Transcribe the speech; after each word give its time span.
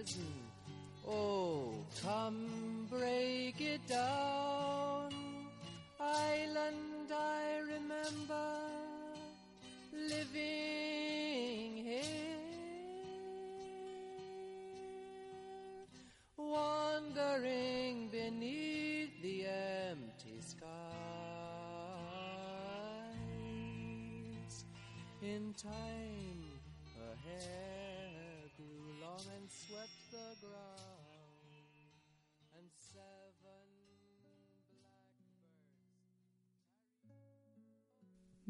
Prison. 0.00 0.32
Oh, 1.06 1.74
come 2.02 2.86
break 2.90 3.60
it 3.60 3.86
down. 3.86 5.12
Island, 6.00 7.12
I 7.12 7.60
remember 7.60 8.48
living 9.92 11.76
here. 11.76 12.02
Wandering 16.36 18.08
beneath 18.08 19.20
the 19.22 19.46
empty 19.46 20.40
skies. 20.40 20.64
In 25.22 25.54
time, 25.54 26.44
long 26.98 27.16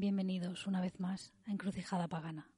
Bienvenidos 0.00 0.66
una 0.66 0.80
vez 0.80 0.98
más 0.98 1.34
a 1.46 1.52
Encrucijada 1.52 2.08
Pagana. 2.08 2.50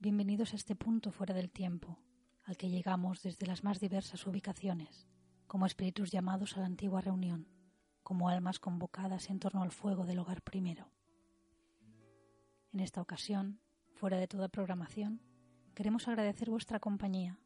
Bienvenidos 0.00 0.52
a 0.52 0.56
este 0.56 0.74
punto 0.74 1.12
fuera 1.12 1.32
del 1.32 1.48
tiempo, 1.48 2.00
al 2.42 2.56
que 2.56 2.70
llegamos 2.70 3.22
desde 3.22 3.46
las 3.46 3.62
más 3.62 3.78
diversas 3.78 4.26
ubicaciones, 4.26 5.06
como 5.46 5.64
espíritus 5.64 6.10
llamados 6.10 6.56
a 6.56 6.60
la 6.60 6.66
antigua 6.66 7.00
reunión, 7.00 7.46
como 8.02 8.28
almas 8.28 8.58
convocadas 8.58 9.30
en 9.30 9.38
torno 9.38 9.62
al 9.62 9.70
fuego 9.70 10.06
del 10.06 10.18
hogar 10.18 10.42
primero. 10.42 10.90
En 12.72 12.80
esta 12.80 13.00
ocasión, 13.00 13.60
fuera 13.92 14.18
de 14.18 14.26
toda 14.26 14.48
programación, 14.48 15.22
queremos 15.72 16.08
agradecer 16.08 16.50
vuestra 16.50 16.80
compañía, 16.80 17.38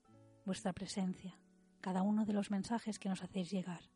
vuestra 0.48 0.72
presencia, 0.72 1.38
cada 1.82 2.00
uno 2.00 2.24
de 2.24 2.32
los 2.32 2.50
mensajes 2.50 2.98
que 2.98 3.10
nos 3.10 3.22
hacéis 3.22 3.50
llegar. 3.50 3.90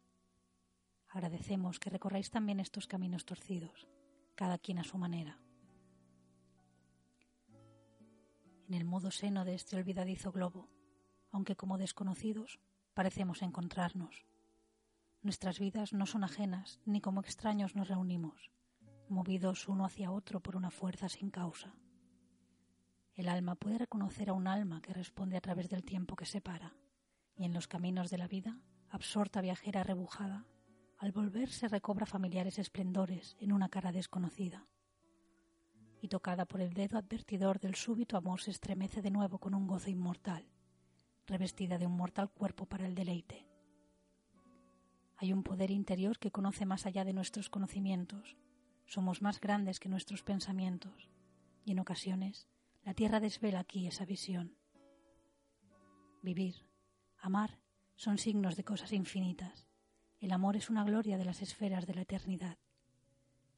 Agradecemos 1.09 1.78
que 1.81 1.89
recorráis 1.89 2.31
también 2.31 2.61
estos 2.61 2.86
caminos 2.86 3.25
torcidos, 3.25 3.89
cada 4.34 4.59
quien 4.59 4.78
a 4.78 4.84
su 4.84 4.98
manera. 4.98 5.41
En 8.69 8.75
el 8.75 8.84
modo 8.84 9.11
seno 9.11 9.47
de 9.47 9.55
este 9.55 9.77
olvidadizo 9.77 10.31
globo, 10.31 10.69
aunque 11.31 11.56
como 11.56 11.78
desconocidos 11.78 12.61
parecemos 12.92 13.41
encontrarnos. 13.41 14.27
Nuestras 15.22 15.59
vidas 15.59 15.94
no 15.94 16.05
son 16.05 16.22
ajenas, 16.22 16.81
ni 16.84 17.00
como 17.00 17.22
extraños 17.22 17.75
nos 17.77 17.89
reunimos, 17.89 18.50
movidos 19.09 19.69
uno 19.69 19.87
hacia 19.87 20.12
otro 20.12 20.41
por 20.41 20.56
una 20.56 20.70
fuerza 20.70 21.09
sin 21.09 21.31
causa. 21.31 21.75
El 23.15 23.29
alma 23.29 23.57
puede 23.57 23.77
reconocer 23.77 24.31
a 24.31 24.33
un 24.33 24.47
alma 24.47 24.81
que 24.81 24.95
responde 24.95 25.37
a 25.37 25.41
través 25.43 25.69
del 25.69 25.84
tiempo 25.84 26.17
que 26.17 26.25
separa, 26.25 26.75
y 27.37 27.45
en 27.45 27.53
los 27.53 27.69
caminos 27.69 28.09
de 28.11 28.17
la 28.17 28.27
vida, 28.27 28.59
absorta 28.89 29.43
viajera 29.43 29.83
rebujada, 29.83 30.47
al 30.99 31.12
volver 31.12 31.51
se 31.51 31.69
recobra 31.69 32.06
familiares 32.06 32.59
esplendores 32.59 33.37
en 33.39 33.53
una 33.53 33.69
cara 33.69 33.93
desconocida. 33.93 34.67
Y 36.01 36.09
tocada 36.09 36.47
por 36.47 36.62
el 36.62 36.72
dedo 36.72 36.97
advertidor 36.97 37.61
del 37.61 37.75
súbito 37.75 38.17
amor 38.17 38.41
se 38.41 38.51
estremece 38.51 39.03
de 39.03 39.11
nuevo 39.11 39.39
con 39.39 39.55
un 39.55 39.67
gozo 39.67 39.91
inmortal, 39.91 40.49
revestida 41.27 41.77
de 41.77 41.87
un 41.87 41.97
mortal 41.97 42.31
cuerpo 42.31 42.67
para 42.67 42.87
el 42.87 42.95
deleite. 42.95 43.47
Hay 45.19 45.33
un 45.33 45.43
poder 45.43 45.71
interior 45.71 46.19
que 46.19 46.31
conoce 46.31 46.65
más 46.65 46.87
allá 46.87 47.05
de 47.05 47.12
nuestros 47.12 47.51
conocimientos, 47.51 48.37
somos 48.87 49.21
más 49.21 49.39
grandes 49.39 49.81
que 49.81 49.89
nuestros 49.89 50.22
pensamientos, 50.22 51.11
y 51.65 51.72
en 51.72 51.78
ocasiones 51.78 52.49
la 52.84 52.94
tierra 52.94 53.20
desvela 53.20 53.60
aquí 53.60 53.87
esa 53.87 54.04
visión. 54.04 54.56
Vivir, 56.22 56.66
amar, 57.19 57.60
son 57.94 58.19
signos 58.19 58.56
de 58.56 58.65
cosas 58.65 58.93
infinitas. 58.93 59.69
El 60.19 60.32
amor 60.32 60.56
es 60.56 60.70
una 60.70 60.84
gloria 60.84 61.19
de 61.19 61.25
las 61.25 61.42
esferas 61.42 61.87
de 61.87 61.94
la 61.94 62.03
eternidad. 62.03 62.59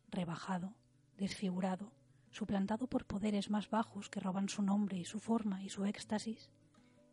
Rebajado, 0.08 0.76
desfigurado, 1.16 1.92
suplantado 2.30 2.86
por 2.86 3.06
poderes 3.06 3.48
más 3.48 3.70
bajos 3.70 4.10
que 4.10 4.20
roban 4.20 4.48
su 4.48 4.62
nombre 4.62 4.98
y 4.98 5.04
su 5.04 5.20
forma 5.20 5.62
y 5.62 5.68
su 5.68 5.84
éxtasis, 5.84 6.50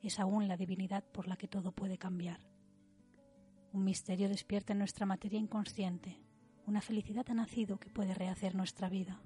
es 0.02 0.20
aún 0.20 0.48
la 0.48 0.58
divinidad 0.58 1.04
por 1.04 1.28
la 1.28 1.38
que 1.38 1.48
todo 1.48 1.72
puede 1.72 1.98
cambiar. 1.98 2.42
Un 3.72 3.84
misterio 3.86 4.28
despierta 4.28 4.74
en 4.74 4.80
nuestra 4.80 5.06
materia 5.06 5.40
inconsciente, 5.40 6.20
una 6.66 6.82
felicidad 6.82 7.26
ha 7.30 7.34
nacido 7.34 7.80
que 7.80 7.90
puede 7.90 8.14
rehacer 8.14 8.56
nuestra 8.56 8.90
vida. 8.90 9.22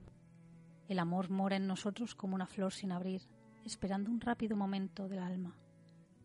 El 0.87 0.99
amor 0.99 1.31
mora 1.31 1.55
en 1.55 1.65
nosotros 1.65 2.13
como 2.13 2.35
una 2.35 2.45
flor 2.45 2.71
sin 2.71 2.91
abrir, 2.91 3.23
esperando 3.63 4.11
un 4.11 4.21
rápido 4.21 4.55
momento 4.55 5.07
del 5.09 5.19
alma, 5.19 5.57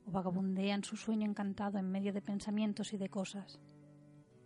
o 0.06 0.10
vagabundea 0.10 0.75
en 0.75 0.84
su 0.84 0.97
sueño 0.97 1.26
encantado 1.26 1.78
en 1.78 1.91
medio 1.91 2.12
de 2.12 2.21
pensamientos 2.21 2.93
y 2.93 2.99
de 2.99 3.09
cosas. 3.09 3.59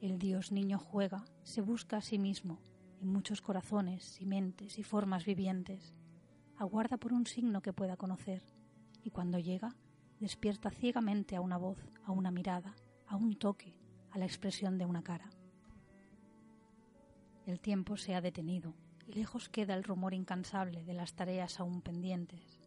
El 0.01 0.19
Dios 0.19 0.53
niño 0.53 0.79
juega, 0.79 1.25
se 1.43 1.63
busca 1.63 1.97
a 1.97 2.01
sí 2.01 2.21
mismo, 2.21 2.61
en 3.01 3.09
muchos 3.09 3.43
corazones 3.43 4.21
y 4.21 4.27
mentes 4.27 4.79
y 4.79 4.85
formas 4.85 5.25
vivientes, 5.25 5.97
aguarda 6.59 6.97
por 6.97 7.13
un 7.13 7.27
signo 7.27 7.61
que 7.61 7.73
pueda 7.73 7.97
conocer, 7.97 8.43
y 9.03 9.11
cuando 9.11 9.41
llega, 9.41 9.75
despierta 10.21 10.71
ciegamente 10.71 11.35
a 11.35 11.41
una 11.41 11.57
voz, 11.57 11.79
a 12.05 12.13
una 12.13 12.31
mirada, 12.31 12.77
a 13.09 13.17
un 13.17 13.35
toque, 13.35 13.75
a 14.13 14.19
la 14.19 14.27
expresión 14.27 14.79
de 14.79 14.87
una 14.87 15.03
cara. 15.03 15.29
El 17.47 17.61
tiempo 17.61 17.97
se 17.97 18.15
ha 18.15 18.21
detenido 18.21 18.75
lejos 19.07 19.49
queda 19.49 19.75
el 19.75 19.85
rumor 19.85 20.15
incansable 20.15 20.85
de 20.85 20.95
las 20.95 21.15
tareas 21.15 21.61
aún 21.61 21.83
pendientes, 21.83 22.61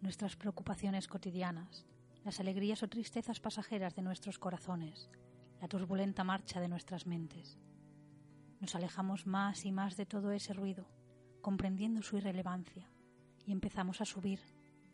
nuestras 0.00 0.36
preocupaciones 0.36 1.08
cotidianas, 1.08 1.86
las 2.24 2.40
alegrías 2.40 2.82
o 2.82 2.88
tristezas 2.88 3.40
pasajeras 3.40 3.94
de 3.94 4.02
nuestros 4.02 4.38
corazones, 4.38 5.10
la 5.60 5.68
turbulenta 5.68 6.24
marcha 6.24 6.60
de 6.60 6.68
nuestras 6.68 7.06
mentes. 7.06 7.58
Nos 8.60 8.74
alejamos 8.74 9.26
más 9.26 9.64
y 9.64 9.72
más 9.72 9.96
de 9.96 10.06
todo 10.06 10.32
ese 10.32 10.52
ruido, 10.52 10.86
comprendiendo 11.40 12.02
su 12.02 12.16
irrelevancia, 12.16 12.88
y 13.46 13.52
empezamos 13.52 14.00
a 14.00 14.04
subir, 14.04 14.40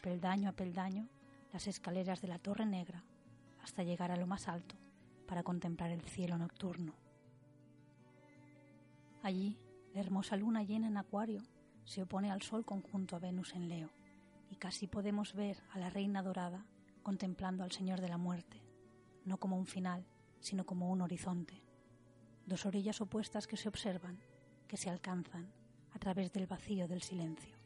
peldaño 0.03 0.49
a 0.49 0.53
peldaño, 0.53 1.09
las 1.53 1.67
escaleras 1.67 2.21
de 2.21 2.29
la 2.29 2.39
Torre 2.39 2.67
Negra 2.67 3.05
hasta 3.63 3.83
llegar 3.83 4.11
a 4.11 4.17
lo 4.17 4.27
más 4.27 4.49
alto 4.49 4.77
para 5.27 5.43
contemplar 5.43 5.91
el 5.91 6.03
cielo 6.03 6.39
nocturno. 6.39 6.95
Allí, 9.23 9.59
la 9.99 10.05
hermosa 10.05 10.37
luna 10.37 10.63
llena 10.63 10.87
en 10.87 10.97
Acuario 10.97 11.43
se 11.85 12.03
opone 12.03 12.31
al 12.31 12.41
sol 12.41 12.65
conjunto 12.65 13.17
a 13.17 13.19
Venus 13.19 13.57
en 13.57 13.69
Leo, 13.69 13.91
y 14.49 14.55
casi 14.55 14.87
podemos 14.87 15.35
ver 15.35 15.61
a 15.73 15.79
la 15.81 15.91
reina 15.91 16.23
dorada 16.23 16.65
contemplando 17.03 17.65
al 17.65 17.73
Señor 17.73 18.01
de 18.01 18.09
la 18.09 18.17
Muerte, 18.17 18.63
no 19.25 19.41
como 19.41 19.57
un 19.57 19.67
final, 19.67 20.07
sino 20.39 20.65
como 20.65 20.89
un 20.89 21.01
horizonte. 21.01 21.65
Dos 22.47 22.65
orillas 22.65 23.01
opuestas 23.01 23.49
que 23.49 23.57
se 23.57 23.69
observan, 23.69 24.21
que 24.69 24.77
se 24.77 24.89
alcanzan 24.89 25.53
a 25.91 25.99
través 25.99 26.33
del 26.33 26.47
vacío 26.47 26.87
del 26.87 27.03
silencio. 27.03 27.59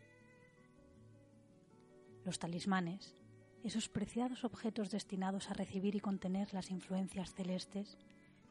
Los 2.24 2.38
talismanes, 2.38 3.14
esos 3.62 3.90
preciados 3.90 4.44
objetos 4.44 4.90
destinados 4.90 5.50
a 5.50 5.52
recibir 5.52 5.96
y 5.96 6.00
contener 6.00 6.54
las 6.54 6.70
influencias 6.70 7.34
celestes, 7.34 7.98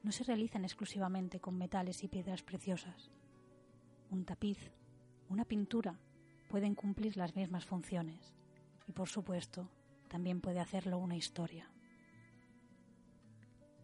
no 0.04 0.12
se 0.12 0.24
realizan 0.24 0.66
exclusivamente 0.66 1.40
con 1.40 1.58
metales 1.58 2.04
y 2.04 2.10
piedras 2.10 2.44
preciosas. 2.44 3.10
Un 4.12 4.26
tapiz, 4.26 4.74
una 5.30 5.46
pintura, 5.46 5.98
pueden 6.50 6.76
cumplir 6.76 7.16
las 7.16 7.34
mismas 7.34 7.66
funciones. 7.66 8.36
Y, 8.86 8.92
por 8.92 9.08
supuesto, 9.08 9.70
también 10.10 10.42
puede 10.42 10.60
hacerlo 10.60 10.98
una 10.98 11.16
historia. 11.16 11.72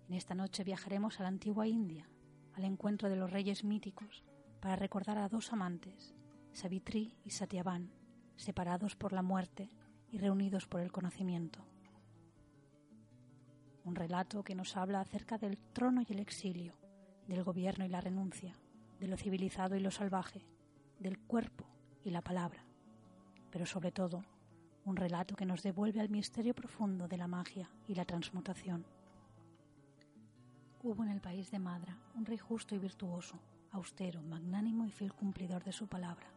En 0.09 0.15
esta 0.15 0.35
noche 0.35 0.65
viajaremos 0.65 1.19
a 1.19 1.24
la 1.24 1.29
antigua 1.29 1.65
India, 1.65 2.09
al 2.56 2.65
encuentro 2.65 3.07
de 3.07 3.15
los 3.15 3.31
reyes 3.31 3.63
míticos, 3.63 4.25
para 4.59 4.75
recordar 4.75 5.18
a 5.18 5.29
dos 5.29 5.53
amantes, 5.53 6.13
Savitri 6.51 7.15
y 7.23 7.30
Satyavan, 7.30 7.94
separados 8.35 8.97
por 8.97 9.13
la 9.13 9.21
muerte 9.21 9.71
y 10.12 10.18
reunidos 10.18 10.68
por 10.68 10.81
el 10.81 10.91
conocimiento. 10.91 11.65
Un 13.85 13.95
relato 13.95 14.44
que 14.44 14.56
nos 14.56 14.75
habla 14.75 15.00
acerca 15.00 15.38
del 15.38 15.57
trono 15.57 16.01
y 16.01 16.12
el 16.12 16.19
exilio, 16.19 16.77
del 17.27 17.45
gobierno 17.45 17.85
y 17.85 17.89
la 17.89 18.01
renuncia, 18.01 18.57
de 18.99 19.07
lo 19.07 19.17
civilizado 19.17 19.75
y 19.75 19.79
lo 19.79 19.91
salvaje, 19.91 20.45
del 20.99 21.19
cuerpo 21.19 21.65
y 22.03 22.09
la 22.09 22.21
palabra, 22.21 22.63
pero 23.51 23.65
sobre 23.65 23.91
todo 23.91 24.23
un 24.85 24.95
relato 24.95 25.35
que 25.35 25.45
nos 25.45 25.63
devuelve 25.63 25.99
al 25.99 26.09
misterio 26.09 26.55
profundo 26.55 27.07
de 27.07 27.17
la 27.17 27.27
magia 27.27 27.69
y 27.88 27.95
la 27.95 28.05
transmutación. 28.05 28.85
Hubo 30.81 31.03
en 31.03 31.09
el 31.09 31.19
país 31.19 31.51
de 31.51 31.59
Madra 31.59 31.97
un 32.15 32.25
rey 32.25 32.38
justo 32.38 32.73
y 32.73 32.79
virtuoso, 32.79 33.38
austero, 33.71 34.21
magnánimo 34.21 34.85
y 34.85 34.91
fiel 34.91 35.13
cumplidor 35.13 35.63
de 35.63 35.73
su 35.73 35.88
palabra. 35.88 36.27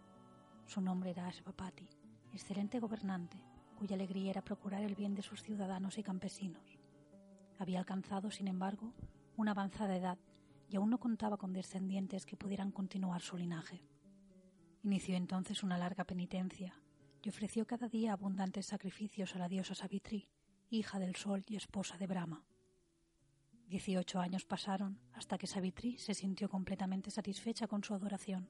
Su 0.66 0.80
nombre 0.80 1.10
era 1.10 1.26
Ashvapati, 1.26 1.88
excelente 2.32 2.80
gobernante, 2.80 3.38
cuya 3.78 3.94
alegría 3.94 4.30
era 4.30 4.42
procurar 4.42 4.82
el 4.82 4.94
bien 4.94 5.14
de 5.14 5.22
sus 5.22 5.42
ciudadanos 5.42 5.96
y 5.98 6.02
campesinos. 6.02 6.78
Había 7.58 7.78
alcanzado, 7.78 8.30
sin 8.30 8.48
embargo, 8.48 8.92
una 9.36 9.52
avanzada 9.52 9.96
edad 9.96 10.18
y 10.70 10.76
aún 10.76 10.90
no 10.90 10.98
contaba 10.98 11.36
con 11.36 11.52
descendientes 11.52 12.24
que 12.24 12.36
pudieran 12.36 12.70
continuar 12.70 13.20
su 13.22 13.36
linaje. 13.36 13.82
Inició 14.82 15.16
entonces 15.16 15.62
una 15.62 15.76
larga 15.76 16.04
penitencia 16.04 16.80
y 17.22 17.28
ofreció 17.28 17.66
cada 17.66 17.88
día 17.88 18.12
abundantes 18.12 18.66
sacrificios 18.66 19.34
a 19.34 19.38
la 19.38 19.48
diosa 19.48 19.74
Savitri, 19.74 20.28
hija 20.70 20.98
del 20.98 21.16
sol 21.16 21.44
y 21.48 21.56
esposa 21.56 21.98
de 21.98 22.06
Brahma. 22.06 22.44
Dieciocho 23.66 24.20
años 24.20 24.44
pasaron 24.46 25.00
hasta 25.12 25.38
que 25.38 25.46
Savitri 25.46 25.98
se 25.98 26.14
sintió 26.14 26.48
completamente 26.48 27.10
satisfecha 27.10 27.66
con 27.66 27.84
su 27.84 27.92
adoración, 27.92 28.48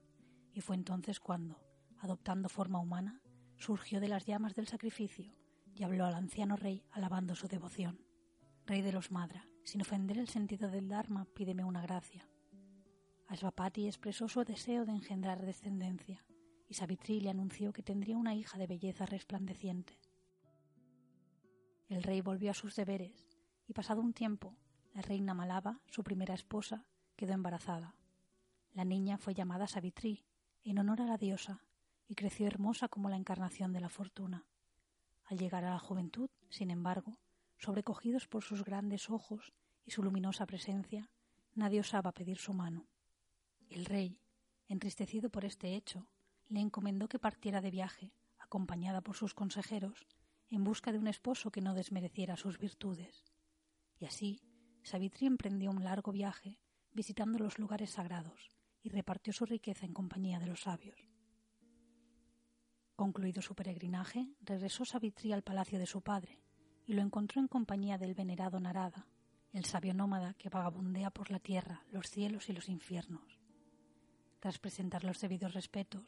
y 0.53 0.61
fue 0.61 0.75
entonces 0.75 1.19
cuando, 1.19 1.59
adoptando 1.99 2.49
forma 2.49 2.79
humana, 2.79 3.21
surgió 3.57 3.99
de 3.99 4.07
las 4.07 4.25
llamas 4.25 4.55
del 4.55 4.67
sacrificio 4.67 5.33
y 5.75 5.83
habló 5.83 6.05
al 6.05 6.15
anciano 6.15 6.55
rey 6.55 6.83
alabando 6.91 7.35
su 7.35 7.47
devoción. 7.47 7.99
Rey 8.65 8.81
de 8.81 8.91
los 8.91 9.11
Madra, 9.11 9.47
sin 9.63 9.81
ofender 9.81 10.17
el 10.17 10.27
sentido 10.27 10.69
del 10.69 10.87
Dharma, 10.87 11.25
pídeme 11.25 11.63
una 11.63 11.81
gracia. 11.81 12.27
Asvapati 13.27 13.87
expresó 13.87 14.27
su 14.27 14.43
deseo 14.43 14.85
de 14.85 14.91
engendrar 14.91 15.41
descendencia, 15.41 16.25
y 16.67 16.73
Savitri 16.73 17.21
le 17.21 17.29
anunció 17.29 17.73
que 17.73 17.83
tendría 17.83 18.17
una 18.17 18.35
hija 18.35 18.57
de 18.57 18.67
belleza 18.67 19.05
resplandeciente. 19.05 19.99
El 21.87 22.03
rey 22.03 22.21
volvió 22.21 22.51
a 22.51 22.53
sus 22.53 22.75
deberes, 22.75 23.27
y 23.67 23.73
pasado 23.73 24.01
un 24.01 24.13
tiempo, 24.13 24.57
la 24.93 25.01
reina 25.01 25.33
Malava, 25.33 25.79
su 25.87 26.03
primera 26.03 26.33
esposa, 26.33 26.85
quedó 27.15 27.33
embarazada. 27.33 27.95
La 28.73 28.85
niña 28.85 29.17
fue 29.17 29.33
llamada 29.33 29.67
Savitri, 29.67 30.25
en 30.63 30.79
honor 30.79 31.01
a 31.01 31.05
la 31.05 31.17
diosa, 31.17 31.63
y 32.07 32.15
creció 32.15 32.47
hermosa 32.47 32.89
como 32.89 33.09
la 33.09 33.15
encarnación 33.15 33.71
de 33.71 33.79
la 33.79 33.89
fortuna. 33.89 34.45
Al 35.25 35.37
llegar 35.37 35.63
a 35.63 35.71
la 35.71 35.79
juventud, 35.79 36.29
sin 36.49 36.71
embargo, 36.71 37.17
sobrecogidos 37.61 38.27
por 38.27 38.43
sus 38.43 38.63
grandes 38.63 39.09
ojos 39.09 39.53
y 39.85 39.91
su 39.91 40.01
luminosa 40.01 40.47
presencia, 40.47 41.09
nadie 41.53 41.79
osaba 41.79 42.11
pedir 42.11 42.37
su 42.37 42.53
mano. 42.53 42.87
El 43.69 43.85
rey, 43.85 44.19
entristecido 44.67 45.29
por 45.29 45.45
este 45.45 45.75
hecho, 45.75 46.07
le 46.47 46.59
encomendó 46.59 47.07
que 47.07 47.19
partiera 47.19 47.61
de 47.61 47.71
viaje, 47.71 48.13
acompañada 48.39 49.01
por 49.01 49.15
sus 49.15 49.33
consejeros, 49.33 50.07
en 50.49 50.63
busca 50.63 50.91
de 50.91 50.97
un 50.97 51.07
esposo 51.07 51.51
que 51.51 51.61
no 51.61 51.75
desmereciera 51.75 52.35
sus 52.35 52.57
virtudes. 52.57 53.23
Y 53.97 54.05
así, 54.05 54.41
Savitri 54.83 55.27
emprendió 55.27 55.69
un 55.69 55.83
largo 55.83 56.11
viaje, 56.11 56.59
visitando 56.91 57.37
los 57.37 57.59
lugares 57.59 57.91
sagrados, 57.91 58.49
y 58.81 58.89
repartió 58.89 59.31
su 59.31 59.45
riqueza 59.45 59.85
en 59.85 59.93
compañía 59.93 60.39
de 60.39 60.47
los 60.47 60.61
sabios. 60.61 60.99
Concluido 62.95 63.41
su 63.41 63.55
peregrinaje, 63.55 64.33
regresó 64.41 64.83
Savitri 64.83 65.31
al 65.31 65.43
palacio 65.43 65.79
de 65.79 65.85
su 65.85 66.01
padre, 66.01 66.43
y 66.91 66.93
lo 66.93 67.01
encontró 67.01 67.39
en 67.39 67.47
compañía 67.47 67.97
del 67.97 68.15
venerado 68.15 68.59
Narada, 68.59 69.07
el 69.53 69.63
sabio 69.63 69.93
nómada 69.93 70.33
que 70.33 70.49
vagabundea 70.49 71.09
por 71.09 71.31
la 71.31 71.39
tierra, 71.39 71.85
los 71.89 72.09
cielos 72.09 72.49
y 72.49 72.51
los 72.51 72.67
infiernos. 72.67 73.39
Tras 74.41 74.59
presentar 74.59 75.05
los 75.05 75.21
debidos 75.21 75.53
respetos, 75.53 76.03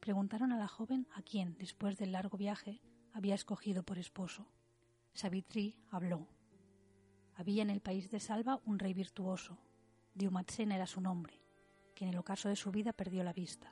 preguntaron 0.00 0.50
a 0.50 0.56
la 0.56 0.66
joven 0.66 1.06
a 1.12 1.20
quién, 1.20 1.58
después 1.58 1.98
del 1.98 2.12
largo 2.12 2.38
viaje, 2.38 2.80
había 3.12 3.34
escogido 3.34 3.82
por 3.82 3.98
esposo. 3.98 4.48
Savitri 5.12 5.76
habló. 5.90 6.26
Había 7.34 7.62
en 7.62 7.68
el 7.68 7.82
país 7.82 8.10
de 8.10 8.18
Salva 8.18 8.62
un 8.64 8.78
rey 8.78 8.94
virtuoso. 8.94 9.58
Diumatsen 10.14 10.72
era 10.72 10.86
su 10.86 11.02
nombre, 11.02 11.38
que 11.94 12.06
en 12.06 12.12
el 12.12 12.18
ocaso 12.18 12.48
de 12.48 12.56
su 12.56 12.70
vida 12.70 12.94
perdió 12.94 13.24
la 13.24 13.34
vista. 13.34 13.70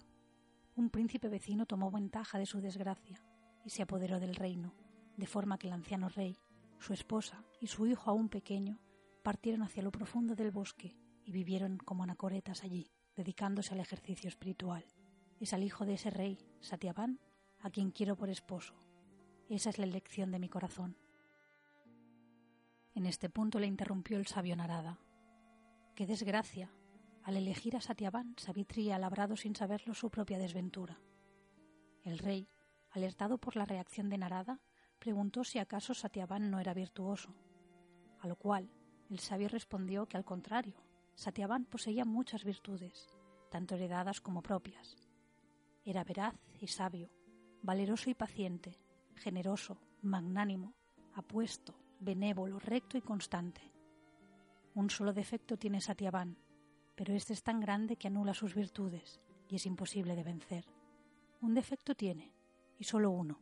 Un 0.77 0.91
príncipe 0.91 1.29
vecino 1.29 1.65
tomó 1.65 1.91
ventaja 1.91 2.39
de 2.39 2.45
su 2.45 2.61
desgracia 2.61 3.25
y 3.65 3.71
se 3.71 3.81
apoderó 3.81 4.21
del 4.21 4.35
reino, 4.35 4.75
de 5.17 5.27
forma 5.27 5.59
que 5.59 5.67
el 5.69 5.73
anciano 5.73 6.09
rey, 6.09 6.37
su 6.79 6.93
esposa 6.93 7.45
y 7.61 7.69
su 7.69 7.87
hijo 7.87 8.11
aún 8.11 8.29
pequeño 8.29 8.79
partieron 9.23 9.63
hacia 9.63 9.83
lo 9.83 9.93
profundo 9.93 10.35
del 10.35 10.51
bosque 10.51 10.97
y 11.25 11.33
vivieron 11.33 11.79
como 11.79 12.03
anacoretas 12.03 12.65
allí, 12.65 12.91
dedicándose 13.15 13.75
al 13.75 13.81
ejercicio 13.81 14.29
espiritual 14.29 14.85
es 15.43 15.53
al 15.53 15.65
hijo 15.65 15.85
de 15.85 15.95
ese 15.95 16.11
rey, 16.11 16.39
Satyavan, 16.61 17.19
a 17.61 17.71
quien 17.71 17.91
quiero 17.91 18.17
por 18.17 18.31
esposo. 18.31 18.75
Esa 19.49 19.71
es 19.71 19.79
la 19.79 19.87
elección 19.87 20.31
de 20.31 20.39
mi 20.39 20.49
corazón. 20.49 20.97
En 22.95 23.07
este 23.07 23.29
punto 23.29 23.59
le 23.59 23.67
interrumpió 23.67 24.19
el 24.19 24.27
sabio 24.29 24.55
Narada. 24.55 25.01
¡Qué 25.97 26.07
desgracia! 26.07 26.71
Al 27.25 27.37
elegir 27.37 27.77
a 27.77 27.81
Satyavan, 27.81 28.35
Savitri 28.39 28.93
ha 28.93 28.99
labrado 29.01 29.37
sin 29.37 29.57
saberlo 29.57 29.95
su 29.95 30.11
propia 30.11 30.39
desventura. 30.39 31.01
El 32.05 32.19
rey, 32.19 32.49
alertado 32.91 33.39
por 33.39 33.57
la 33.57 33.65
reacción 33.65 34.11
de 34.11 34.19
Narada, 34.19 34.61
preguntó 35.03 35.43
si 35.43 35.59
acaso 35.59 35.95
Satyavan 35.95 36.49
no 36.49 36.61
era 36.61 36.75
virtuoso, 36.75 37.35
a 38.21 38.29
lo 38.29 38.37
cual 38.37 38.71
el 39.11 39.19
sabio 39.19 39.49
respondió 39.49 40.07
que 40.07 40.17
al 40.17 40.25
contrario, 40.25 40.77
Satyavan 41.17 41.65
poseía 41.65 42.05
muchas 42.05 42.45
virtudes, 42.45 43.09
tanto 43.51 43.75
heredadas 43.75 44.21
como 44.21 44.43
propias, 44.43 44.95
era 45.85 46.05
veraz 46.05 46.37
y 46.61 46.69
sabio, 46.69 47.11
valeroso 47.63 48.11
y 48.11 48.15
paciente, 48.15 48.79
generoso, 49.17 49.77
magnánimo, 50.03 50.73
apuesto, 51.15 51.75
benévolo, 51.99 52.61
recto 52.61 52.97
y 52.97 53.01
constante. 53.01 53.73
Un 54.77 54.89
solo 54.89 55.13
defecto 55.13 55.57
tiene 55.57 55.81
Satyavan, 55.81 56.39
pero 56.95 57.13
este 57.13 57.33
es 57.33 57.43
tan 57.43 57.59
grande 57.59 57.97
que 57.97 58.07
anula 58.07 58.35
sus 58.35 58.55
virtudes 58.55 59.21
y 59.49 59.57
es 59.57 59.67
imposible 59.67 60.15
de 60.15 60.23
vencer. 60.23 60.65
Un 61.41 61.55
defecto 61.55 61.97
tiene, 61.97 62.33
y 62.79 62.85
solo 62.85 63.11
uno. 63.11 63.41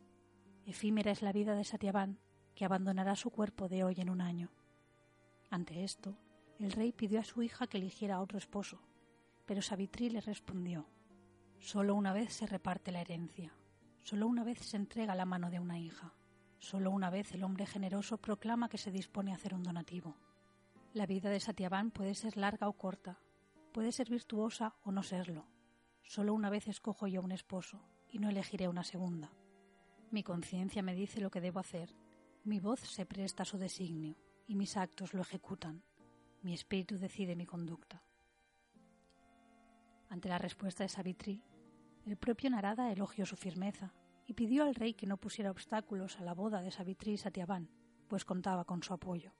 Efímera 0.66 1.10
es 1.10 1.22
la 1.22 1.32
vida 1.32 1.54
de 1.54 1.64
Satyavan, 1.64 2.18
que 2.54 2.64
abandonará 2.64 3.16
su 3.16 3.30
cuerpo 3.30 3.68
de 3.68 3.84
hoy 3.84 3.96
en 3.98 4.10
un 4.10 4.20
año. 4.20 4.50
Ante 5.50 5.82
esto, 5.82 6.16
el 6.58 6.72
rey 6.72 6.92
pidió 6.92 7.20
a 7.20 7.24
su 7.24 7.42
hija 7.42 7.66
que 7.66 7.78
eligiera 7.78 8.20
otro 8.20 8.38
esposo, 8.38 8.80
pero 9.46 9.62
Savitri 9.62 10.10
le 10.10 10.20
respondió 10.20 10.86
Solo 11.58 11.94
una 11.94 12.12
vez 12.12 12.32
se 12.32 12.46
reparte 12.46 12.92
la 12.92 13.00
herencia, 13.00 13.52
solo 14.02 14.26
una 14.26 14.44
vez 14.44 14.58
se 14.60 14.76
entrega 14.76 15.14
la 15.14 15.24
mano 15.24 15.50
de 15.50 15.58
una 15.58 15.78
hija, 15.78 16.14
solo 16.58 16.90
una 16.90 17.10
vez 17.10 17.32
el 17.32 17.44
hombre 17.44 17.66
generoso 17.66 18.18
proclama 18.18 18.68
que 18.68 18.78
se 18.78 18.90
dispone 18.90 19.32
a 19.32 19.34
hacer 19.34 19.54
un 19.54 19.62
donativo. 19.62 20.16
La 20.92 21.06
vida 21.06 21.30
de 21.30 21.40
Satyavan 21.40 21.90
puede 21.90 22.14
ser 22.14 22.36
larga 22.36 22.68
o 22.68 22.74
corta, 22.74 23.18
puede 23.72 23.92
ser 23.92 24.10
virtuosa 24.10 24.74
o 24.84 24.92
no 24.92 25.02
serlo. 25.02 25.46
Solo 26.02 26.34
una 26.34 26.50
vez 26.50 26.68
escojo 26.68 27.06
yo 27.06 27.22
un 27.22 27.32
esposo 27.32 27.80
y 28.10 28.18
no 28.18 28.28
elegiré 28.28 28.68
una 28.68 28.84
segunda. 28.84 29.30
Mi 30.10 30.24
conciencia 30.24 30.82
me 30.82 30.94
dice 30.94 31.20
lo 31.20 31.30
que 31.30 31.40
debo 31.40 31.60
hacer, 31.60 31.94
mi 32.42 32.58
voz 32.58 32.80
se 32.80 33.06
presta 33.06 33.44
a 33.44 33.46
su 33.46 33.58
designio 33.58 34.16
y 34.48 34.56
mis 34.56 34.76
actos 34.76 35.14
lo 35.14 35.22
ejecutan. 35.22 35.84
Mi 36.42 36.52
espíritu 36.52 36.98
decide 36.98 37.36
mi 37.36 37.46
conducta. 37.46 38.02
Ante 40.08 40.28
la 40.28 40.38
respuesta 40.38 40.82
de 40.82 40.88
Savitri, 40.88 41.44
el 42.06 42.16
propio 42.16 42.50
Narada 42.50 42.90
elogió 42.90 43.24
su 43.24 43.36
firmeza 43.36 43.94
y 44.26 44.34
pidió 44.34 44.64
al 44.64 44.74
rey 44.74 44.94
que 44.94 45.06
no 45.06 45.16
pusiera 45.16 45.52
obstáculos 45.52 46.18
a 46.18 46.24
la 46.24 46.34
boda 46.34 46.60
de 46.60 46.72
Savitri 46.72 47.12
y 47.12 47.16
Satyavan, 47.16 47.70
pues 48.08 48.24
contaba 48.24 48.64
con 48.64 48.82
su 48.82 48.92
apoyo. 48.92 49.32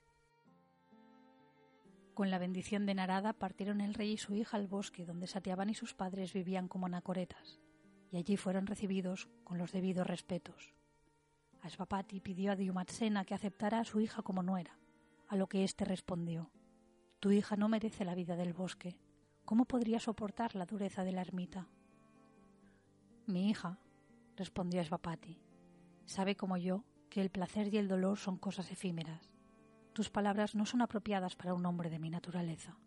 Con 2.15 2.31
la 2.31 2.39
bendición 2.39 2.87
de 2.87 2.95
Narada 2.95 3.33
partieron 3.33 3.81
el 3.81 3.95
rey 3.95 4.13
y 4.13 4.19
su 4.19 4.35
hija 4.35 4.57
al 4.57 4.69
bosque 4.69 5.05
donde 5.05 5.27
Satyavan 5.27 5.71
y 5.71 5.75
sus 5.75 5.95
padres 5.95 6.33
vivían 6.33 6.69
como 6.69 6.87
anacoretas, 6.87 7.59
y 8.11 8.17
allí 8.17 8.37
fueron 8.37 8.67
recibidos 8.67 9.29
con 9.45 9.59
los 9.59 9.73
debidos 9.73 10.07
respetos. 10.07 10.75
Asvapati 11.63 12.21
pidió 12.21 12.53
a 12.53 12.57
Diumatsena 12.57 13.25
que 13.25 13.35
aceptara 13.35 13.81
a 13.81 13.85
su 13.85 14.01
hija 14.01 14.23
como 14.23 14.43
nuera, 14.43 14.79
a 15.29 15.37
lo 15.37 15.49
que 15.49 15.65
éste 15.65 15.85
respondió 15.85 16.51
Tu 17.21 17.33
hija 17.33 17.57
no 17.57 17.69
merece 17.69 18.05
la 18.05 18.15
vida 18.15 18.37
del 18.37 18.55
bosque, 18.55 18.99
¿Cómo 19.51 19.65
podría 19.65 19.99
soportar 19.99 20.55
la 20.55 20.65
dureza 20.65 21.03
de 21.03 21.11
la 21.11 21.23
ermita? 21.23 21.67
Mi 23.27 23.51
hija, 23.51 23.81
respondió 24.37 24.85
Svapati, 24.85 25.41
sabe 26.07 26.37
como 26.37 26.57
yo 26.57 26.85
que 27.09 27.21
el 27.21 27.31
placer 27.31 27.75
y 27.75 27.79
el 27.79 27.89
dolor 27.89 28.17
son 28.17 28.37
cosas 28.37 28.71
efímeras. 28.71 29.33
Tus 29.93 30.09
palabras 30.09 30.55
no 30.55 30.67
son 30.67 30.83
apropiadas 30.83 31.35
para 31.35 31.53
un 31.53 31.67
hombre 31.67 31.91
de 31.91 31.99
mi 31.99 32.11
naturaleza. 32.11 32.79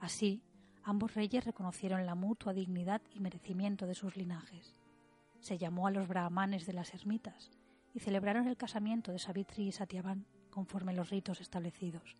Así, 0.00 0.42
ambos 0.86 1.14
reyes 1.14 1.44
reconocieron 1.44 2.06
la 2.06 2.14
mutua 2.14 2.52
dignidad 2.52 3.02
y 3.12 3.18
merecimiento 3.18 3.86
de 3.88 3.96
sus 3.96 4.16
linajes. 4.16 4.76
Se 5.40 5.58
llamó 5.58 5.88
a 5.88 5.90
los 5.90 6.06
brahmanes 6.06 6.64
de 6.64 6.72
las 6.72 6.94
ermitas 6.94 7.50
y 7.92 7.98
celebraron 7.98 8.46
el 8.46 8.56
casamiento 8.56 9.10
de 9.10 9.18
Savitri 9.18 9.66
y 9.66 9.72
Satyavan 9.72 10.26
conforme 10.48 10.94
los 10.94 11.10
ritos 11.10 11.40
establecidos. 11.40 12.16